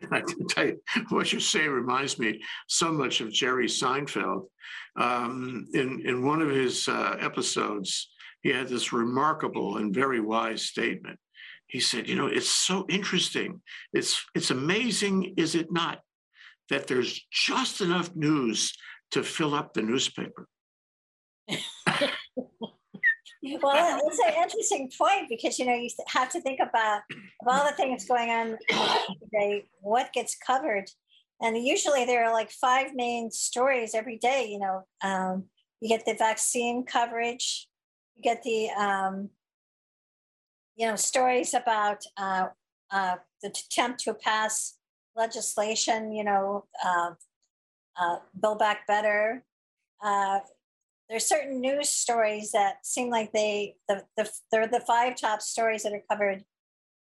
I 0.10 0.20
can 0.20 0.46
tell 0.46 0.66
you, 0.66 0.80
what 1.08 1.32
you 1.32 1.40
say 1.40 1.66
reminds 1.68 2.18
me 2.18 2.40
so 2.68 2.92
much 2.92 3.20
of 3.20 3.32
Jerry 3.32 3.66
Seinfeld. 3.66 4.46
Um, 4.96 5.66
in 5.74 6.02
in 6.04 6.24
one 6.24 6.40
of 6.42 6.50
his 6.50 6.88
uh, 6.88 7.16
episodes, 7.20 8.08
he 8.42 8.50
had 8.50 8.68
this 8.68 8.92
remarkable 8.92 9.78
and 9.78 9.94
very 9.94 10.20
wise 10.20 10.62
statement. 10.62 11.18
He 11.68 11.80
said, 11.80 12.08
"You 12.08 12.16
know, 12.16 12.26
it's 12.26 12.50
so 12.50 12.86
interesting. 12.88 13.60
It's 13.92 14.24
it's 14.34 14.50
amazing, 14.50 15.34
is 15.36 15.54
it 15.54 15.70
not, 15.70 16.00
that 16.70 16.86
there's 16.86 17.20
just 17.30 17.80
enough 17.80 18.14
news 18.16 18.72
to 19.12 19.22
fill 19.22 19.54
up 19.54 19.74
the 19.74 19.82
newspaper." 19.82 20.48
Well, 23.62 24.00
it's 24.04 24.18
an 24.18 24.42
interesting 24.42 24.90
point 24.98 25.28
because, 25.28 25.58
you 25.58 25.66
know, 25.66 25.74
you 25.74 25.88
have 26.08 26.28
to 26.30 26.40
think 26.40 26.60
about 26.60 27.02
of 27.12 27.46
all 27.46 27.64
the 27.64 27.74
things 27.74 28.04
going 28.04 28.30
on 28.30 28.58
today, 29.22 29.66
what 29.80 30.12
gets 30.12 30.36
covered. 30.36 30.90
And 31.40 31.56
usually 31.56 32.04
there 32.04 32.24
are 32.24 32.32
like 32.32 32.50
five 32.50 32.88
main 32.94 33.30
stories 33.30 33.94
every 33.94 34.18
day, 34.18 34.48
you 34.50 34.58
know. 34.58 34.82
Um, 35.02 35.44
you 35.80 35.88
get 35.88 36.04
the 36.04 36.14
vaccine 36.14 36.84
coverage, 36.84 37.68
you 38.16 38.22
get 38.22 38.42
the, 38.42 38.70
um, 38.70 39.30
you 40.78 40.86
know, 40.86 40.96
stories 40.96 41.54
about 41.54 42.04
uh, 42.16 42.46
uh, 42.90 43.16
the 43.42 43.48
attempt 43.48 44.00
to 44.00 44.14
pass 44.14 44.78
legislation, 45.16 46.12
you 46.12 46.22
know, 46.22 46.64
uh, 46.84 47.10
uh, 48.00 48.18
Build 48.40 48.60
Back 48.60 48.86
Better. 48.86 49.44
Uh, 50.02 50.38
there's 51.10 51.26
certain 51.26 51.60
news 51.60 51.88
stories 51.88 52.52
that 52.52 52.86
seem 52.86 53.10
like 53.10 53.32
they 53.32 53.74
the, 53.88 54.04
the 54.16 54.30
they're 54.52 54.68
the 54.68 54.80
five 54.80 55.16
top 55.16 55.42
stories 55.42 55.82
that 55.82 55.92
are 55.92 56.02
covered 56.08 56.44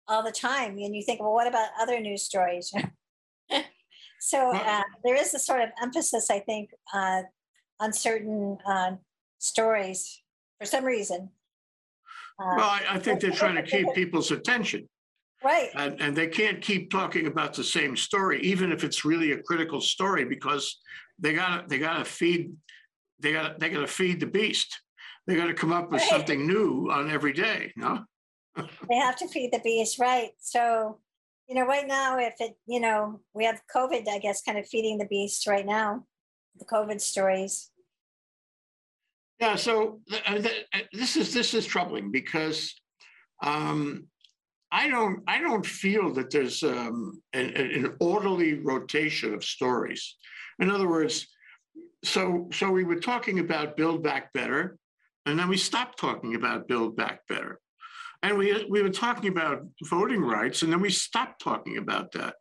all 0.07 0.23
the 0.23 0.31
time 0.31 0.77
and 0.77 0.95
you 0.95 1.03
think 1.03 1.21
well 1.21 1.33
what 1.33 1.47
about 1.47 1.69
other 1.79 1.99
news 2.01 2.23
stories 2.23 2.73
so 4.19 4.55
uh, 4.55 4.81
there 5.03 5.15
is 5.15 5.33
a 5.35 5.39
sort 5.39 5.61
of 5.61 5.69
emphasis 5.81 6.31
i 6.31 6.39
think 6.39 6.71
uh, 6.95 7.21
on 7.79 7.93
certain 7.93 8.57
uh, 8.65 8.91
stories 9.37 10.23
for 10.59 10.65
some 10.65 10.83
reason 10.83 11.29
well 12.57 12.59
uh, 12.69 12.79
I, 12.79 12.81
I 12.91 12.99
think 12.99 13.19
they're 13.19 13.31
trying 13.31 13.55
to 13.55 13.63
keep 13.63 13.93
people's 13.93 14.31
attention 14.31 14.87
right 15.43 15.69
and, 15.75 15.99
and 16.01 16.15
they 16.15 16.27
can't 16.27 16.61
keep 16.61 16.91
talking 16.91 17.27
about 17.27 17.53
the 17.53 17.63
same 17.63 17.95
story 17.95 18.41
even 18.41 18.71
if 18.71 18.83
it's 18.83 19.05
really 19.05 19.31
a 19.31 19.41
critical 19.43 19.81
story 19.81 20.25
because 20.25 20.79
they 21.19 21.33
gotta 21.33 21.65
they 21.67 21.77
gotta 21.77 22.05
feed 22.05 22.51
they 23.21 23.33
got 23.33 23.59
they 23.59 23.69
got 23.69 23.81
to 23.81 23.87
feed 23.87 24.19
the 24.19 24.25
beast. 24.25 24.81
They 25.27 25.35
got 25.35 25.45
to 25.45 25.53
come 25.53 25.71
up 25.71 25.91
with 25.91 26.01
Right. 26.01 26.09
something 26.09 26.47
new 26.47 26.89
on 26.91 27.11
every 27.11 27.33
day. 27.33 27.71
No, 27.75 28.03
they 28.89 28.95
have 28.95 29.15
to 29.17 29.27
feed 29.27 29.53
the 29.53 29.59
beast 29.59 29.99
right 29.99 30.31
so 30.39 30.99
you 31.47 31.55
know 31.55 31.65
right 31.65 31.87
now 31.87 32.17
if 32.17 32.35
it 32.39 32.57
you 32.65 32.79
know 32.79 33.19
we 33.33 33.45
have 33.45 33.61
covid 33.73 34.07
i 34.09 34.17
guess 34.19 34.41
kind 34.41 34.57
of 34.57 34.67
feeding 34.67 34.97
the 34.97 35.05
beast 35.05 35.47
right 35.47 35.65
now 35.65 36.05
the 36.57 36.65
covid 36.65 36.99
stories 36.99 37.70
yeah. 39.41 39.55
So 39.55 39.99
th- 40.09 40.23
uh, 40.27 40.39
th- 40.39 40.65
uh, 40.73 40.79
this 40.93 41.17
is 41.17 41.33
this 41.33 41.53
is 41.53 41.65
troubling 41.65 42.11
because 42.11 42.73
um, 43.43 44.07
I 44.71 44.87
don't 44.87 45.23
I 45.27 45.39
don't 45.39 45.65
feel 45.65 46.13
that 46.13 46.29
there's 46.29 46.63
um, 46.63 47.21
an, 47.33 47.49
an 47.57 47.95
orderly 47.99 48.53
rotation 48.53 49.33
of 49.33 49.43
stories. 49.43 50.15
In 50.59 50.69
other 50.69 50.87
words, 50.87 51.27
so 52.03 52.49
so 52.53 52.69
we 52.71 52.83
were 52.83 52.99
talking 52.99 53.39
about 53.39 53.75
Build 53.75 54.03
Back 54.03 54.31
Better, 54.33 54.77
and 55.25 55.37
then 55.37 55.49
we 55.49 55.57
stopped 55.57 55.99
talking 55.99 56.35
about 56.35 56.67
Build 56.67 56.95
Back 56.95 57.27
Better. 57.27 57.59
And 58.23 58.37
we, 58.37 58.65
we 58.69 58.83
were 58.83 58.89
talking 58.91 59.31
about 59.31 59.63
voting 59.89 60.21
rights, 60.21 60.61
and 60.61 60.71
then 60.71 60.79
we 60.79 60.91
stopped 60.91 61.41
talking 61.41 61.77
about 61.77 62.11
that. 62.11 62.35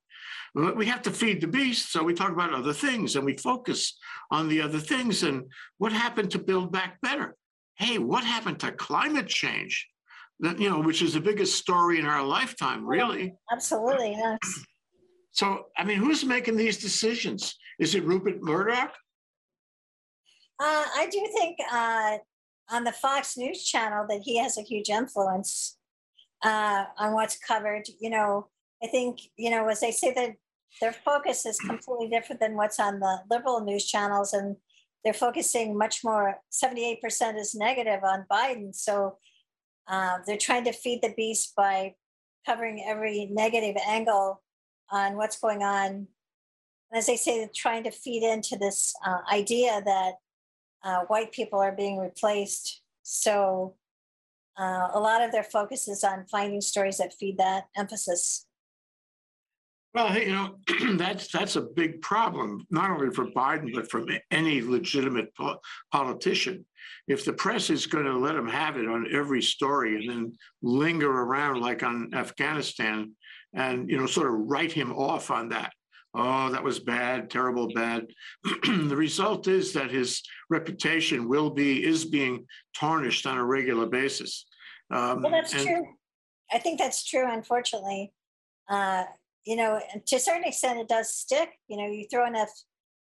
But 0.54 0.76
we 0.76 0.86
have 0.86 1.02
to 1.02 1.10
feed 1.10 1.40
the 1.40 1.46
beast, 1.46 1.92
so 1.92 2.02
we 2.02 2.14
talk 2.14 2.32
about 2.32 2.52
other 2.52 2.72
things 2.72 3.16
and 3.16 3.24
we 3.24 3.36
focus 3.36 3.96
on 4.30 4.48
the 4.48 4.60
other 4.60 4.78
things. 4.78 5.22
And 5.22 5.44
what 5.78 5.92
happened 5.92 6.30
to 6.32 6.38
Build 6.38 6.72
Back 6.72 7.00
Better? 7.02 7.36
Hey, 7.76 7.98
what 7.98 8.24
happened 8.24 8.58
to 8.60 8.72
climate 8.72 9.28
change? 9.28 9.86
That, 10.40 10.58
you 10.58 10.70
know, 10.70 10.80
which 10.80 11.02
is 11.02 11.14
the 11.14 11.20
biggest 11.20 11.56
story 11.56 11.98
in 11.98 12.06
our 12.06 12.24
lifetime, 12.24 12.86
really. 12.86 13.34
absolutely 13.52 14.12
yes 14.12 14.38
So, 15.32 15.66
I 15.76 15.84
mean, 15.84 15.98
who's 15.98 16.24
making 16.24 16.56
these 16.56 16.78
decisions? 16.78 17.54
Is 17.78 17.94
it 17.94 18.04
Rupert 18.04 18.42
Murdoch? 18.42 18.92
Uh, 20.58 20.84
I 20.96 21.08
do 21.10 21.26
think 21.38 21.56
uh, 21.72 22.18
on 22.70 22.84
the 22.84 22.92
Fox 22.92 23.36
News 23.36 23.64
channel 23.64 24.06
that 24.08 24.20
he 24.22 24.38
has 24.38 24.58
a 24.58 24.62
huge 24.62 24.88
influence 24.90 25.78
uh, 26.44 26.84
on 26.98 27.14
what's 27.14 27.38
covered. 27.38 27.84
You 28.00 28.10
know, 28.10 28.48
I 28.82 28.86
think, 28.86 29.20
you 29.36 29.50
know, 29.50 29.66
as 29.68 29.80
they 29.80 29.90
say 29.90 30.12
that 30.14 30.36
their 30.80 30.92
focus 30.92 31.44
is 31.46 31.58
completely 31.58 32.08
different 32.08 32.40
than 32.40 32.56
what's 32.56 32.80
on 32.80 33.00
the 33.00 33.18
liberal 33.30 33.60
news 33.60 33.86
channels, 33.86 34.32
and 34.32 34.56
they're 35.04 35.12
focusing 35.12 35.76
much 35.76 36.04
more, 36.04 36.36
78% 36.52 37.38
is 37.38 37.54
negative 37.54 38.04
on 38.04 38.26
Biden. 38.30 38.74
So 38.74 39.18
uh, 39.88 40.18
they're 40.26 40.36
trying 40.36 40.64
to 40.64 40.72
feed 40.72 41.02
the 41.02 41.14
beast 41.16 41.54
by 41.56 41.94
covering 42.46 42.84
every 42.86 43.26
negative 43.30 43.76
angle 43.86 44.42
on 44.90 45.16
what's 45.16 45.38
going 45.38 45.62
on. 45.62 46.08
And 46.90 46.98
as 46.98 47.06
they 47.06 47.16
say, 47.16 47.38
they're 47.38 47.50
trying 47.54 47.84
to 47.84 47.90
feed 47.90 48.22
into 48.22 48.56
this 48.56 48.94
uh, 49.04 49.18
idea 49.32 49.82
that 49.84 50.14
uh, 50.82 51.00
white 51.08 51.32
people 51.32 51.58
are 51.58 51.72
being 51.72 51.98
replaced. 51.98 52.82
So 53.02 53.74
uh, 54.58 54.88
a 54.92 55.00
lot 55.00 55.22
of 55.22 55.32
their 55.32 55.44
focus 55.44 55.88
is 55.88 56.04
on 56.04 56.26
finding 56.30 56.60
stories 56.60 56.98
that 56.98 57.14
feed 57.14 57.38
that 57.38 57.64
emphasis. 57.76 58.46
Well, 59.92 60.16
you 60.16 60.32
know, 60.32 60.56
that's 60.96 61.28
that's 61.32 61.56
a 61.56 61.62
big 61.62 62.00
problem, 62.00 62.64
not 62.70 62.90
only 62.90 63.12
for 63.12 63.26
Biden, 63.26 63.74
but 63.74 63.90
from 63.90 64.06
any 64.30 64.60
legitimate 64.62 65.34
po- 65.34 65.58
politician. 65.90 66.64
If 67.08 67.24
the 67.24 67.32
press 67.32 67.70
is 67.70 67.86
going 67.86 68.04
to 68.04 68.16
let 68.16 68.36
him 68.36 68.46
have 68.48 68.76
it 68.76 68.86
on 68.88 69.12
every 69.12 69.42
story 69.42 69.96
and 69.96 70.08
then 70.08 70.32
linger 70.62 71.10
around 71.10 71.60
like 71.60 71.82
on 71.82 72.10
Afghanistan 72.14 73.12
and, 73.52 73.90
you 73.90 73.98
know, 73.98 74.06
sort 74.06 74.28
of 74.28 74.34
write 74.48 74.70
him 74.72 74.92
off 74.92 75.30
on 75.30 75.48
that. 75.48 75.72
Oh, 76.14 76.50
that 76.50 76.62
was 76.62 76.78
bad, 76.78 77.28
terrible, 77.30 77.68
bad. 77.74 78.06
the 78.64 78.96
result 78.96 79.48
is 79.48 79.72
that 79.72 79.90
his 79.90 80.22
reputation 80.50 81.28
will 81.28 81.50
be, 81.50 81.84
is 81.84 82.04
being 82.04 82.46
tarnished 82.76 83.26
on 83.26 83.38
a 83.38 83.44
regular 83.44 83.86
basis. 83.86 84.46
Um, 84.92 85.22
Well, 85.22 85.32
that's 85.32 85.52
and- 85.54 85.62
true. 85.66 85.86
I 86.52 86.58
think 86.58 86.78
that's 86.78 87.04
true, 87.04 87.26
unfortunately. 87.32 88.12
Uh, 88.68 89.04
you 89.50 89.56
know, 89.56 89.80
to 90.06 90.14
a 90.14 90.20
certain 90.20 90.44
extent, 90.44 90.78
it 90.78 90.86
does 90.86 91.12
stick. 91.12 91.50
You 91.66 91.76
know, 91.76 91.86
you 91.88 92.06
throw 92.08 92.24
enough, 92.24 92.50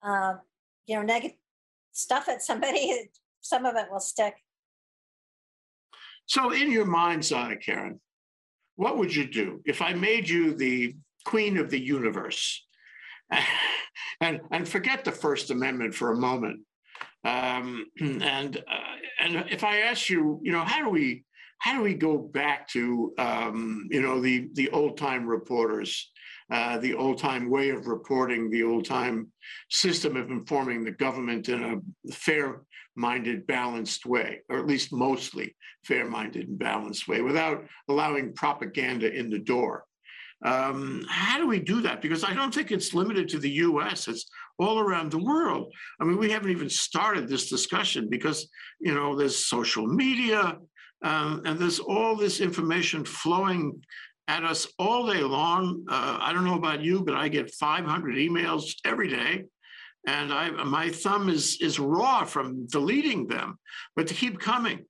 uh, 0.01 0.33
you 0.87 0.95
know, 0.95 1.03
negative 1.03 1.37
stuff 1.91 2.27
at 2.27 2.41
somebody, 2.41 3.11
some 3.41 3.67
of 3.67 3.75
it 3.75 3.85
will 3.91 3.99
stick. 3.99 4.33
So, 6.25 6.51
in 6.51 6.71
your 6.71 6.87
mind's 6.87 7.31
eye, 7.31 7.55
Karen, 7.63 8.01
what 8.77 8.97
would 8.97 9.15
you 9.15 9.27
do 9.27 9.61
if 9.65 9.79
I 9.79 9.93
made 9.93 10.27
you 10.27 10.55
the 10.55 10.95
queen 11.23 11.59
of 11.59 11.69
the 11.69 11.79
universe? 11.79 12.65
and 14.19 14.41
and 14.49 14.67
forget 14.67 15.05
the 15.05 15.11
First 15.11 15.51
Amendment 15.51 15.93
for 15.93 16.13
a 16.13 16.17
moment. 16.17 16.61
Um, 17.23 17.85
and 18.01 18.57
uh, 18.57 18.95
and 19.19 19.45
if 19.51 19.63
I 19.63 19.81
ask 19.81 20.09
you, 20.09 20.39
you 20.41 20.51
know, 20.51 20.63
how 20.63 20.83
do 20.83 20.89
we 20.89 21.25
how 21.59 21.77
do 21.77 21.81
we 21.81 21.93
go 21.93 22.17
back 22.17 22.67
to 22.69 23.13
um, 23.19 23.87
you 23.91 24.01
know 24.01 24.19
the 24.19 24.49
the 24.53 24.69
old 24.71 24.97
time 24.97 25.27
reporters, 25.27 26.11
uh, 26.53 26.77
the 26.77 26.93
old 26.93 27.17
time 27.17 27.49
way 27.49 27.69
of 27.69 27.87
reporting, 27.87 28.51
the 28.51 28.61
old 28.61 28.85
time 28.85 29.27
system 29.71 30.15
of 30.15 30.29
informing 30.29 30.83
the 30.83 30.91
government 30.91 31.49
in 31.49 31.63
a 31.63 32.13
fair 32.13 32.61
minded, 32.95 33.47
balanced 33.47 34.05
way, 34.05 34.41
or 34.49 34.59
at 34.59 34.67
least 34.67 34.93
mostly 34.93 35.55
fair 35.83 36.07
minded 36.07 36.47
and 36.47 36.59
balanced 36.59 37.07
way, 37.07 37.21
without 37.21 37.65
allowing 37.89 38.33
propaganda 38.33 39.11
in 39.11 39.31
the 39.31 39.39
door. 39.39 39.83
Um, 40.45 41.03
how 41.09 41.39
do 41.39 41.47
we 41.47 41.57
do 41.57 41.81
that? 41.81 42.03
Because 42.03 42.23
I 42.23 42.35
don't 42.35 42.53
think 42.53 42.71
it's 42.71 42.93
limited 42.93 43.29
to 43.29 43.39
the 43.39 43.49
US, 43.49 44.07
it's 44.07 44.29
all 44.59 44.79
around 44.79 45.11
the 45.11 45.23
world. 45.23 45.73
I 45.99 46.03
mean, 46.03 46.19
we 46.19 46.29
haven't 46.29 46.51
even 46.51 46.69
started 46.69 47.27
this 47.27 47.49
discussion 47.49 48.09
because, 48.11 48.47
you 48.79 48.93
know, 48.93 49.15
there's 49.15 49.43
social 49.43 49.87
media 49.87 50.59
um, 51.03 51.41
and 51.45 51.57
there's 51.57 51.79
all 51.79 52.15
this 52.15 52.39
information 52.39 53.03
flowing 53.03 53.81
at 54.27 54.43
us 54.43 54.67
all 54.79 55.11
day 55.11 55.21
long. 55.21 55.85
Uh, 55.89 56.17
I 56.21 56.33
don't 56.33 56.45
know 56.45 56.55
about 56.55 56.81
you, 56.81 57.03
but 57.03 57.15
I 57.15 57.27
get 57.27 57.53
500 57.53 58.15
emails 58.15 58.75
every 58.85 59.09
day 59.09 59.45
and 60.05 60.33
I 60.33 60.49
my 60.49 60.89
thumb 60.89 61.29
is 61.29 61.57
is 61.61 61.79
raw 61.79 62.25
from 62.25 62.67
deleting 62.67 63.27
them, 63.27 63.57
but 63.95 64.07
to 64.07 64.13
keep 64.13 64.39
coming. 64.39 64.85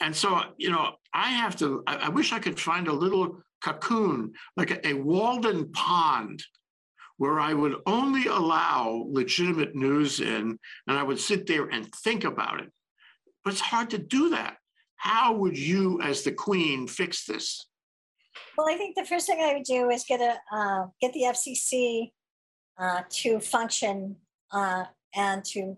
And 0.00 0.16
so 0.16 0.40
you 0.56 0.70
know, 0.70 0.94
I 1.12 1.28
have 1.30 1.56
to. 1.56 1.82
I, 1.86 1.96
I 1.96 2.08
wish 2.08 2.32
I 2.32 2.38
could 2.38 2.58
find 2.58 2.88
a 2.88 2.92
little 2.92 3.38
cocoon, 3.62 4.32
like 4.56 4.70
a, 4.70 4.88
a 4.88 4.94
Walden 4.94 5.70
pond, 5.72 6.42
where 7.18 7.38
I 7.38 7.52
would 7.52 7.76
only 7.86 8.26
allow 8.26 9.06
legitimate 9.10 9.74
news 9.74 10.20
in, 10.20 10.58
and 10.86 10.98
I 10.98 11.02
would 11.02 11.20
sit 11.20 11.46
there 11.46 11.66
and 11.66 11.92
think 11.96 12.24
about 12.24 12.60
it. 12.60 12.72
But 13.44 13.52
it's 13.52 13.60
hard 13.60 13.90
to 13.90 13.98
do 13.98 14.30
that. 14.30 14.56
How 14.96 15.34
would 15.34 15.58
you, 15.58 16.00
as 16.00 16.22
the 16.22 16.32
queen, 16.32 16.86
fix 16.86 17.26
this? 17.26 17.66
Well, 18.56 18.68
I 18.68 18.76
think 18.76 18.96
the 18.96 19.04
first 19.04 19.26
thing 19.26 19.40
I 19.40 19.54
would 19.54 19.64
do 19.64 19.90
is 19.90 20.04
get 20.08 20.20
a, 20.20 20.38
uh, 20.54 20.86
get 21.00 21.12
the 21.12 21.24
FCC 21.24 22.12
uh, 22.78 23.02
to 23.08 23.40
function 23.40 24.16
uh, 24.50 24.84
and 25.14 25.44
to 25.46 25.76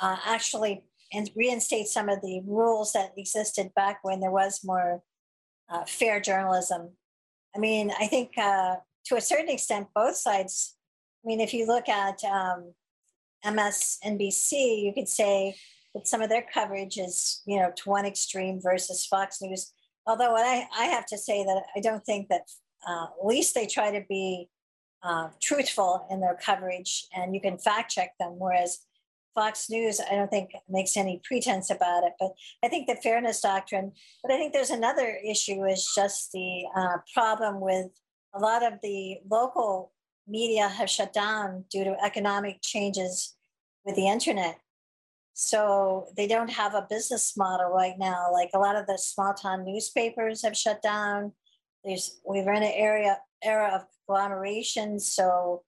uh, 0.00 0.16
actually 0.24 0.84
and 1.12 1.30
reinstate 1.34 1.88
some 1.88 2.08
of 2.08 2.20
the 2.20 2.42
rules 2.46 2.92
that 2.92 3.12
existed 3.16 3.72
back 3.74 4.00
when 4.02 4.20
there 4.20 4.30
was 4.30 4.60
more 4.62 5.02
uh, 5.70 5.84
fair 5.86 6.20
journalism. 6.20 6.90
I 7.56 7.58
mean, 7.58 7.90
I 7.98 8.06
think 8.06 8.36
uh, 8.36 8.76
to 9.06 9.16
a 9.16 9.20
certain 9.20 9.48
extent, 9.48 9.88
both 9.94 10.16
sides. 10.16 10.76
I 11.24 11.28
mean, 11.28 11.40
if 11.40 11.54
you 11.54 11.66
look 11.66 11.88
at 11.88 12.22
um, 12.24 12.74
MSNBC, 13.44 14.82
you 14.82 14.92
could 14.94 15.08
say 15.08 15.56
that 15.94 16.06
some 16.06 16.20
of 16.20 16.28
their 16.28 16.44
coverage 16.52 16.98
is, 16.98 17.42
you 17.46 17.58
know, 17.58 17.72
to 17.74 17.88
one 17.88 18.04
extreme 18.04 18.60
versus 18.62 19.06
Fox 19.06 19.40
News. 19.40 19.72
Although 20.08 20.34
I, 20.36 20.66
I 20.76 20.84
have 20.86 21.04
to 21.06 21.18
say 21.18 21.44
that 21.44 21.62
I 21.76 21.80
don't 21.80 22.04
think 22.04 22.28
that 22.28 22.42
uh, 22.88 23.04
at 23.20 23.26
least 23.26 23.54
they 23.54 23.66
try 23.66 23.90
to 23.92 24.04
be 24.08 24.48
uh, 25.02 25.28
truthful 25.40 26.06
in 26.10 26.20
their 26.20 26.36
coverage 26.42 27.06
and 27.14 27.34
you 27.34 27.40
can 27.40 27.58
fact 27.58 27.92
check 27.92 28.12
them. 28.18 28.36
Whereas 28.38 28.80
Fox 29.34 29.68
News, 29.70 30.00
I 30.00 30.16
don't 30.16 30.30
think 30.30 30.50
makes 30.68 30.96
any 30.96 31.20
pretense 31.22 31.70
about 31.70 32.04
it. 32.04 32.14
But 32.18 32.32
I 32.64 32.68
think 32.68 32.88
the 32.88 32.96
fairness 32.96 33.40
doctrine. 33.40 33.92
But 34.22 34.32
I 34.32 34.38
think 34.38 34.52
there's 34.52 34.70
another 34.70 35.16
issue 35.24 35.64
is 35.64 35.92
just 35.94 36.32
the 36.32 36.64
uh, 36.74 36.96
problem 37.14 37.60
with 37.60 37.86
a 38.34 38.40
lot 38.40 38.64
of 38.64 38.80
the 38.82 39.18
local 39.30 39.92
media 40.26 40.68
have 40.68 40.90
shut 40.90 41.12
down 41.12 41.64
due 41.70 41.84
to 41.84 41.96
economic 42.02 42.60
changes 42.62 43.36
with 43.84 43.94
the 43.94 44.08
internet. 44.08 44.58
So 45.40 46.08
they 46.16 46.26
don't 46.26 46.50
have 46.50 46.74
a 46.74 46.84
business 46.90 47.36
model 47.36 47.70
right 47.70 47.94
now. 47.96 48.26
Like 48.32 48.50
a 48.54 48.58
lot 48.58 48.74
of 48.74 48.88
the 48.88 48.98
small 48.98 49.34
town 49.34 49.64
newspapers 49.64 50.42
have 50.42 50.56
shut 50.56 50.82
down. 50.82 51.30
There's 51.84 52.18
we're 52.24 52.52
in 52.52 52.64
an 52.64 52.72
area 52.74 53.18
era 53.44 53.70
of 53.72 53.82
agglomeration, 54.02 54.98
so 54.98 55.62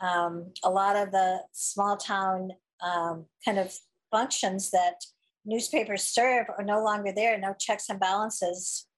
um, 0.00 0.52
a 0.64 0.70
lot 0.70 0.96
of 0.96 1.12
the 1.12 1.38
small 1.52 1.96
town 1.96 2.50
um, 2.84 3.26
kind 3.44 3.60
of 3.60 3.72
functions 4.10 4.72
that 4.72 5.04
newspapers 5.44 6.02
serve 6.02 6.46
are 6.58 6.64
no 6.64 6.82
longer 6.82 7.12
there. 7.14 7.38
No 7.38 7.54
checks 7.56 7.88
and 7.88 8.00
balances 8.00 8.88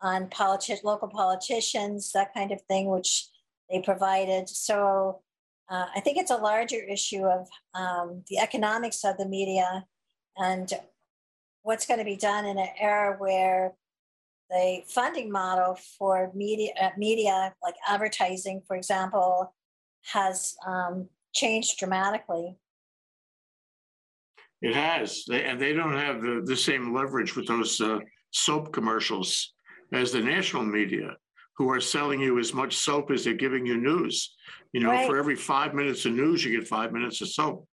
on 0.00 0.28
politi- 0.28 0.84
local 0.84 1.08
politicians, 1.08 2.12
that 2.12 2.32
kind 2.34 2.52
of 2.52 2.62
thing, 2.68 2.88
which 2.88 3.26
they 3.68 3.80
provided. 3.80 4.48
So 4.48 5.22
uh, 5.72 5.86
I 5.96 6.00
think 6.00 6.18
it's 6.18 6.30
a 6.30 6.36
larger 6.36 6.82
issue 6.84 7.24
of 7.24 7.48
um, 7.74 8.22
the 8.28 8.38
economics 8.38 9.04
of 9.04 9.16
the 9.16 9.26
media 9.26 9.86
and 10.36 10.70
what's 11.62 11.86
going 11.86 11.98
to 11.98 12.04
be 12.04 12.16
done 12.16 12.44
in 12.44 12.58
an 12.58 12.68
era 12.78 13.16
where 13.18 13.72
the 14.50 14.82
funding 14.86 15.32
model 15.32 15.78
for 15.98 16.30
media, 16.34 16.72
uh, 16.78 16.90
media 16.98 17.54
like 17.62 17.74
advertising, 17.88 18.60
for 18.66 18.76
example, 18.76 19.54
has 20.04 20.54
um, 20.66 21.08
changed 21.34 21.78
dramatically. 21.78 22.54
It 24.60 24.74
has, 24.74 25.24
they, 25.26 25.42
and 25.44 25.58
they 25.58 25.72
don't 25.72 25.96
have 25.96 26.20
the, 26.20 26.42
the 26.44 26.56
same 26.56 26.94
leverage 26.94 27.34
with 27.34 27.46
those 27.46 27.80
uh, 27.80 28.00
soap 28.30 28.74
commercials 28.74 29.54
as 29.94 30.12
the 30.12 30.20
national 30.20 30.64
media, 30.64 31.16
who 31.56 31.70
are 31.70 31.80
selling 31.80 32.20
you 32.20 32.38
as 32.38 32.54
much 32.54 32.76
soap 32.76 33.10
as 33.10 33.24
they're 33.24 33.34
giving 33.34 33.66
you 33.66 33.76
news. 33.76 34.34
You 34.72 34.80
know, 34.80 34.90
Right. 34.90 35.06
for 35.06 35.18
every 35.18 35.36
five 35.36 35.74
minutes 35.74 36.04
of 36.06 36.12
news, 36.12 36.44
you 36.44 36.58
get 36.58 36.66
five 36.66 36.92
minutes 36.92 37.20
of 37.20 37.28
soap. 37.28 37.68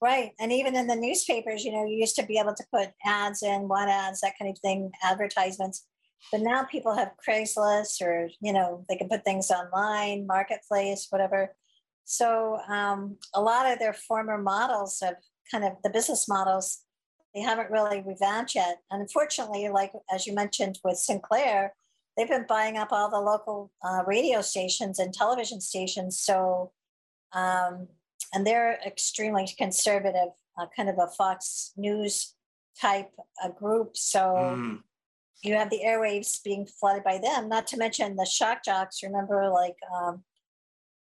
Right. 0.00 0.32
And 0.38 0.52
even 0.52 0.76
in 0.76 0.86
the 0.86 0.96
newspapers, 0.96 1.64
you 1.64 1.72
know, 1.72 1.84
you 1.84 1.96
used 1.96 2.16
to 2.16 2.26
be 2.26 2.38
able 2.38 2.54
to 2.54 2.64
put 2.72 2.90
ads 3.04 3.42
in, 3.42 3.68
one 3.68 3.88
ads, 3.88 4.20
that 4.20 4.38
kind 4.38 4.50
of 4.50 4.58
thing, 4.58 4.90
advertisements. 5.02 5.86
But 6.30 6.40
now 6.40 6.64
people 6.64 6.94
have 6.94 7.12
Craigslist 7.26 8.00
or, 8.02 8.28
you 8.40 8.52
know, 8.52 8.84
they 8.88 8.96
can 8.96 9.08
put 9.08 9.24
things 9.24 9.50
online, 9.50 10.26
marketplace, 10.26 11.06
whatever. 11.10 11.54
So 12.04 12.58
um, 12.68 13.16
a 13.34 13.40
lot 13.40 13.70
of 13.70 13.78
their 13.78 13.92
former 13.94 14.38
models 14.38 15.02
of 15.02 15.14
kind 15.50 15.64
of 15.64 15.72
the 15.82 15.90
business 15.90 16.28
models, 16.28 16.80
they 17.34 17.40
haven't 17.40 17.70
really 17.70 18.02
revamped 18.06 18.54
yet. 18.54 18.80
And 18.90 19.02
unfortunately, 19.02 19.68
like 19.68 19.92
as 20.12 20.26
you 20.26 20.34
mentioned 20.34 20.78
with 20.84 20.96
Sinclair, 20.98 21.74
they've 22.16 22.28
been 22.28 22.46
buying 22.48 22.76
up 22.76 22.92
all 22.92 23.10
the 23.10 23.20
local 23.20 23.72
uh, 23.84 24.02
radio 24.06 24.40
stations 24.40 24.98
and 24.98 25.12
television 25.12 25.60
stations. 25.60 26.18
So 26.20 26.72
um, 27.32 27.88
and 28.32 28.46
they're 28.46 28.78
extremely 28.86 29.48
conservative, 29.58 30.28
uh, 30.58 30.66
kind 30.76 30.88
of 30.88 30.96
a 30.98 31.08
Fox 31.08 31.72
News 31.76 32.34
type 32.80 33.10
uh, 33.42 33.48
group. 33.48 33.96
So 33.96 34.34
Mm, 34.36 34.82
you 35.42 35.54
have 35.54 35.70
the 35.70 35.82
airwaves 35.84 36.42
being 36.42 36.66
flooded 36.66 37.04
by 37.04 37.18
them, 37.18 37.48
not 37.48 37.66
to 37.68 37.76
mention 37.76 38.16
the 38.16 38.24
shock 38.24 38.64
jocks, 38.64 39.02
remember, 39.02 39.50
like 39.50 39.76
um, 39.94 40.24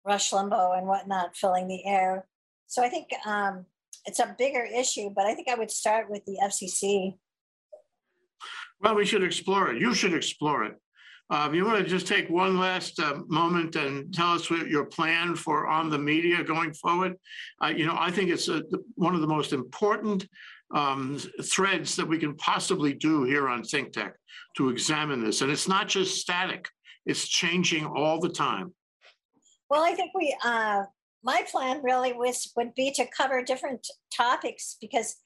Rush 0.04 0.32
Limbaugh 0.32 0.76
and 0.76 0.86
whatnot 0.86 1.36
filling 1.36 1.68
the 1.68 1.86
air. 1.86 2.26
So 2.66 2.82
I 2.82 2.88
think 2.88 3.08
um, 3.26 3.66
it's 4.06 4.18
a 4.18 4.34
bigger 4.36 4.64
issue, 4.64 5.10
but 5.14 5.26
I 5.26 5.34
think 5.34 5.48
I 5.48 5.54
would 5.54 5.70
start 5.70 6.10
with 6.10 6.24
the 6.24 6.38
FCC. 6.42 7.16
Well, 8.80 8.96
we 8.96 9.06
should 9.06 9.22
explore 9.22 9.72
it. 9.72 9.80
You 9.80 9.94
should 9.94 10.14
explore 10.14 10.64
it. 10.64 10.74
Um, 11.30 11.54
you 11.54 11.64
want 11.64 11.78
to 11.78 11.88
just 11.88 12.06
take 12.06 12.28
one 12.28 12.58
last 12.58 13.00
uh, 13.00 13.20
moment 13.28 13.76
and 13.76 14.12
tell 14.12 14.32
us 14.32 14.50
what 14.50 14.68
your 14.68 14.84
plan 14.84 15.34
for 15.34 15.66
on 15.66 15.88
the 15.88 15.98
media 15.98 16.44
going 16.44 16.74
forward? 16.74 17.14
Uh, 17.62 17.68
you 17.68 17.86
know, 17.86 17.96
I 17.98 18.10
think 18.10 18.30
it's 18.30 18.48
a, 18.48 18.62
one 18.94 19.14
of 19.14 19.22
the 19.22 19.26
most 19.26 19.52
important 19.52 20.26
um, 20.74 21.18
threads 21.42 21.96
that 21.96 22.06
we 22.06 22.18
can 22.18 22.36
possibly 22.36 22.92
do 22.92 23.24
here 23.24 23.48
on 23.48 23.62
Think 23.62 23.92
Tech 23.92 24.14
to 24.56 24.68
examine 24.68 25.24
this. 25.24 25.40
And 25.40 25.50
it's 25.50 25.68
not 25.68 25.88
just 25.88 26.20
static; 26.20 26.68
it's 27.06 27.26
changing 27.26 27.86
all 27.86 28.20
the 28.20 28.28
time. 28.28 28.74
Well, 29.70 29.82
I 29.82 29.94
think 29.94 30.12
we, 30.14 30.36
uh, 30.44 30.82
my 31.22 31.42
plan 31.50 31.80
really 31.82 32.12
was 32.12 32.52
would 32.56 32.74
be 32.74 32.92
to 32.92 33.06
cover 33.16 33.42
different 33.42 33.86
topics 34.14 34.76
because 34.78 35.16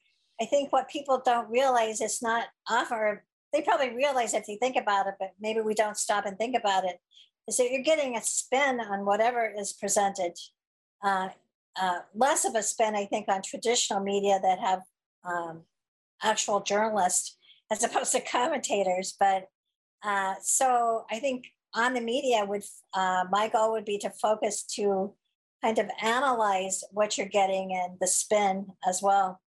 I 0.41 0.45
think 0.45 0.71
what 0.71 0.89
people 0.89 1.21
don't 1.23 1.49
realize 1.49 1.99
is 1.99 2.21
not 2.21 2.47
offer. 2.69 3.25
They 3.53 3.61
probably 3.61 3.95
realize 3.95 4.33
if 4.33 4.47
you 4.47 4.57
think 4.59 4.75
about 4.75 5.07
it, 5.07 5.15
but 5.19 5.31
maybe 5.39 5.61
we 5.61 5.73
don't 5.73 5.97
stop 5.97 6.25
and 6.25 6.37
think 6.37 6.55
about 6.55 6.85
it. 6.85 6.99
Is 7.47 7.57
that 7.57 7.71
you're 7.71 7.81
getting 7.81 8.15
a 8.15 8.21
spin 8.21 8.79
on 8.79 9.05
whatever 9.05 9.51
is 9.57 9.73
presented, 9.73 10.33
uh, 11.03 11.29
uh, 11.79 11.99
less 12.13 12.45
of 12.45 12.55
a 12.55 12.61
spin, 12.61 12.95
I 12.95 13.05
think, 13.05 13.27
on 13.27 13.41
traditional 13.41 14.01
media 14.01 14.39
that 14.41 14.59
have 14.59 14.81
um, 15.23 15.61
actual 16.21 16.61
journalists 16.61 17.37
as 17.71 17.83
opposed 17.85 18.11
to 18.11 18.21
commentators. 18.21 19.15
But 19.19 19.47
uh, 20.03 20.35
so 20.41 21.05
I 21.09 21.19
think 21.19 21.45
on 21.73 21.93
the 21.93 22.01
media 22.01 22.45
would 22.45 22.63
uh, 22.93 23.25
my 23.31 23.47
goal 23.47 23.71
would 23.71 23.85
be 23.85 23.97
to 23.99 24.09
focus 24.09 24.63
to 24.75 25.13
kind 25.63 25.77
of 25.77 25.89
analyze 26.01 26.83
what 26.91 27.17
you're 27.17 27.27
getting 27.27 27.73
and 27.73 27.97
the 27.99 28.07
spin 28.07 28.67
as 28.87 29.01
well. 29.01 29.41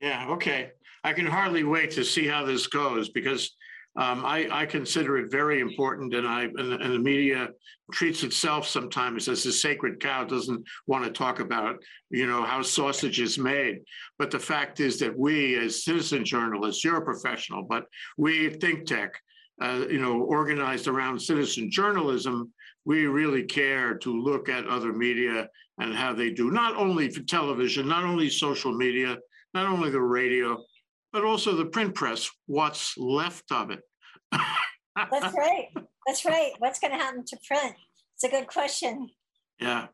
Yeah, 0.00 0.28
okay. 0.30 0.72
I 1.06 1.12
can 1.12 1.24
hardly 1.26 1.62
wait 1.62 1.92
to 1.92 2.04
see 2.04 2.26
how 2.26 2.44
this 2.44 2.66
goes 2.66 3.10
because 3.10 3.54
um, 3.96 4.24
I, 4.26 4.48
I 4.50 4.66
consider 4.66 5.18
it 5.18 5.30
very 5.30 5.60
important 5.60 6.12
and 6.12 6.26
I, 6.26 6.42
and, 6.42 6.72
the- 6.72 6.80
and 6.80 6.94
the 6.94 6.98
media 6.98 7.50
treats 7.92 8.24
itself 8.24 8.66
sometimes 8.66 9.28
as 9.28 9.46
a 9.46 9.52
sacred 9.52 10.00
cow, 10.00 10.24
doesn't 10.24 10.66
want 10.88 11.04
to 11.04 11.10
talk 11.12 11.38
about, 11.38 11.76
you 12.10 12.26
know, 12.26 12.42
how 12.42 12.60
sausage 12.60 13.20
is 13.20 13.38
made. 13.38 13.82
But 14.18 14.32
the 14.32 14.40
fact 14.40 14.80
is 14.80 14.98
that 14.98 15.16
we 15.16 15.56
as 15.56 15.84
citizen 15.84 16.24
journalists, 16.24 16.82
you're 16.82 16.96
a 16.96 17.04
professional, 17.04 17.62
but 17.62 17.84
we 18.18 18.48
at 18.48 18.60
Think 18.60 18.84
Tech, 18.84 19.14
uh, 19.62 19.84
you 19.88 20.00
know, 20.00 20.22
organized 20.22 20.88
around 20.88 21.20
citizen 21.20 21.70
journalism, 21.70 22.52
we 22.84 23.06
really 23.06 23.44
care 23.44 23.96
to 23.98 24.12
look 24.12 24.48
at 24.48 24.66
other 24.66 24.92
media 24.92 25.48
and 25.78 25.94
how 25.94 26.12
they 26.12 26.30
do, 26.30 26.50
not 26.50 26.74
only 26.74 27.08
for 27.10 27.22
television, 27.22 27.86
not 27.86 28.02
only 28.02 28.28
social 28.28 28.76
media, 28.76 29.16
not 29.54 29.66
only 29.66 29.90
the 29.90 30.00
radio, 30.00 30.60
but 31.12 31.24
also 31.24 31.54
the 31.54 31.66
print 31.66 31.94
press, 31.94 32.30
what's 32.46 32.96
left 32.96 33.50
of 33.50 33.70
it. 33.70 33.80
That's 34.32 35.34
right. 35.36 35.68
That's 36.06 36.24
right. 36.24 36.52
What's 36.58 36.78
going 36.78 36.92
to 36.92 36.98
happen 36.98 37.24
to 37.26 37.36
print? 37.46 37.74
It's 38.14 38.24
a 38.24 38.28
good 38.28 38.46
question. 38.46 39.08
Yeah. 39.60 39.86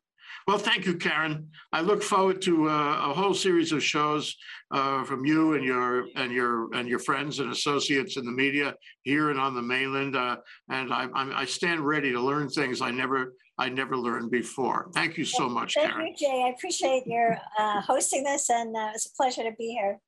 Well, 0.46 0.58
thank 0.58 0.86
you, 0.86 0.96
Karen. 0.96 1.50
I 1.72 1.82
look 1.82 2.02
forward 2.02 2.42
to 2.42 2.68
uh, 2.68 3.10
a 3.10 3.14
whole 3.14 3.34
series 3.34 3.70
of 3.72 3.82
shows 3.82 4.34
uh, 4.72 5.04
from 5.04 5.24
you 5.24 5.54
and 5.54 5.64
your 5.64 6.06
and 6.16 6.32
your 6.32 6.74
and 6.74 6.88
your 6.88 6.98
friends 6.98 7.38
and 7.38 7.52
associates 7.52 8.16
in 8.16 8.24
the 8.24 8.32
media 8.32 8.74
here 9.02 9.30
and 9.30 9.38
on 9.38 9.54
the 9.54 9.62
mainland. 9.62 10.16
Uh, 10.16 10.38
and 10.68 10.92
I, 10.92 11.08
I'm, 11.14 11.32
I 11.32 11.44
stand 11.44 11.80
ready 11.80 12.12
to 12.12 12.20
learn 12.20 12.48
things 12.48 12.80
I 12.80 12.90
never 12.90 13.34
I 13.58 13.68
never 13.68 13.96
learned 13.96 14.30
before. 14.30 14.90
Thank 14.94 15.16
you 15.16 15.24
so 15.24 15.48
much, 15.48 15.74
Thank 15.74 15.92
Karen. 15.92 16.06
you, 16.08 16.14
Jay. 16.16 16.44
I 16.46 16.52
appreciate 16.56 17.06
your 17.06 17.38
uh, 17.58 17.80
hosting 17.82 18.24
this, 18.24 18.50
and 18.50 18.74
uh, 18.74 18.90
it's 18.94 19.06
a 19.06 19.12
pleasure 19.16 19.44
to 19.44 19.52
be 19.56 19.72
here. 19.72 20.00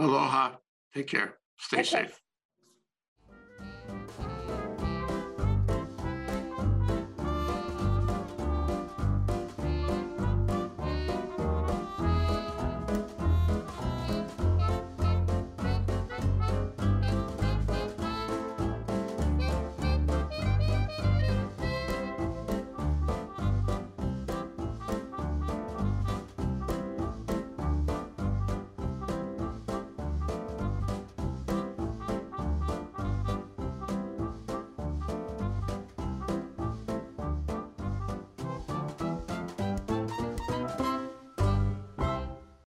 Aloha. 0.00 0.56
Take 0.94 1.08
care. 1.08 1.38
Stay 1.58 1.80
Okay. 1.80 1.84
safe. 1.88 2.20